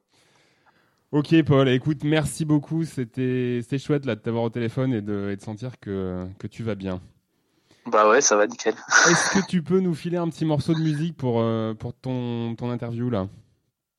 [1.13, 2.85] Ok, Paul, écoute, merci beaucoup.
[2.85, 6.63] C'était chouette là, de t'avoir au téléphone et de, et de sentir que, que tu
[6.63, 7.01] vas bien.
[7.85, 8.73] Bah ouais, ça va nickel.
[9.11, 12.55] Est-ce que tu peux nous filer un petit morceau de musique pour, euh, pour ton,
[12.55, 13.27] ton interview là?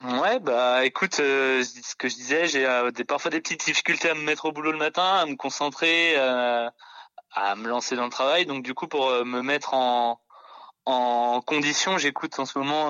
[0.02, 4.14] Ouais, bah écoute, euh, ce que je disais, j'ai euh, parfois des petites difficultés à
[4.14, 8.44] me mettre au boulot le matin, à me concentrer, à me lancer dans le travail.
[8.44, 10.20] Donc du coup, pour me mettre en
[10.84, 12.88] en condition, j'écoute en ce moment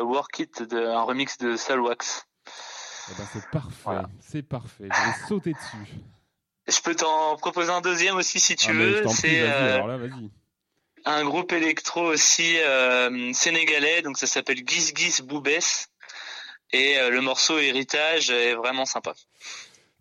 [0.00, 2.26] Work It, de, un remix de Salwax.
[3.08, 4.08] Eh ben, c'est parfait, voilà.
[4.20, 4.84] c'est parfait.
[4.84, 5.28] Je vais ah.
[5.28, 5.94] sauter dessus.
[6.66, 9.08] Je peux t'en proposer un deuxième aussi si tu ah, veux.
[9.08, 9.98] C'est euh,
[11.04, 15.88] un groupe électro aussi euh, sénégalais, donc ça s'appelle Gis Gis Boubès.
[16.72, 19.14] Et euh, le morceau Héritage est vraiment sympa.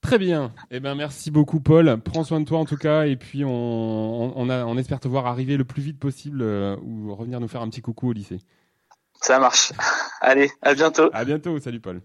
[0.01, 0.53] Très bien.
[0.72, 1.99] Eh ben, merci beaucoup, Paul.
[2.03, 3.06] Prends soin de toi, en tout cas.
[3.06, 7.39] Et puis, on, on, espère te voir arriver le plus vite possible euh, ou revenir
[7.39, 8.39] nous faire un petit coucou au lycée.
[9.22, 9.72] Ça marche.
[10.22, 11.10] Allez, à bientôt.
[11.14, 11.60] À bientôt.
[11.60, 12.01] Salut, Paul.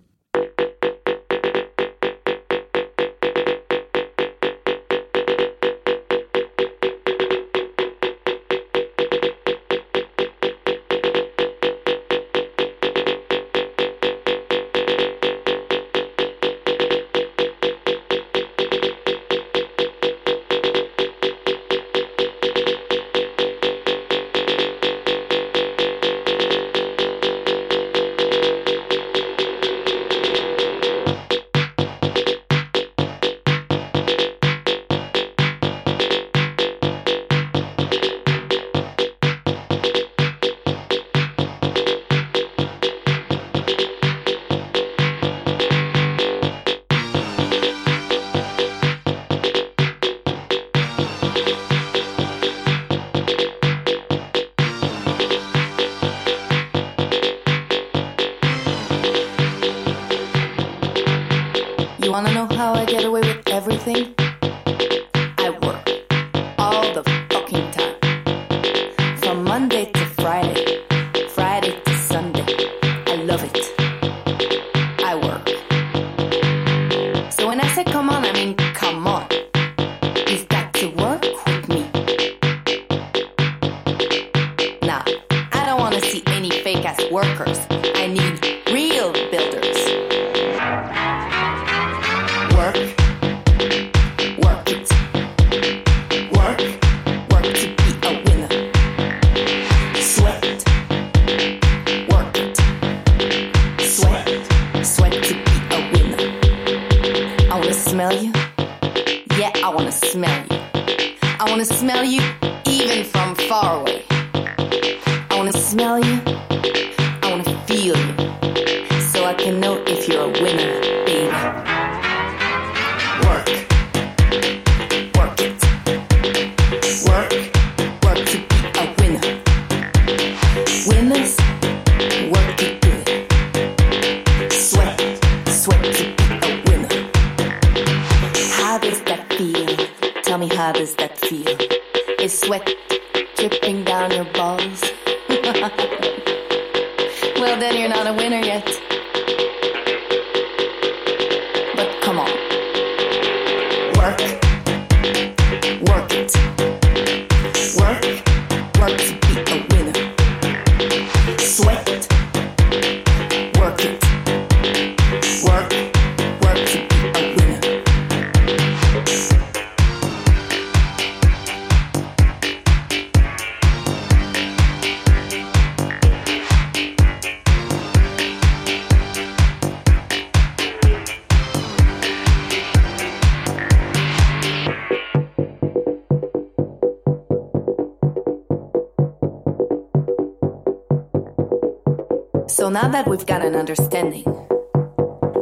[192.93, 194.25] that we've got an understanding,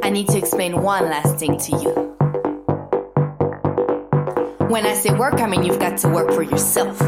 [0.03, 1.95] I need to explain one last thing to you.
[4.69, 7.08] When I say work, I mean you've got to work for yourself.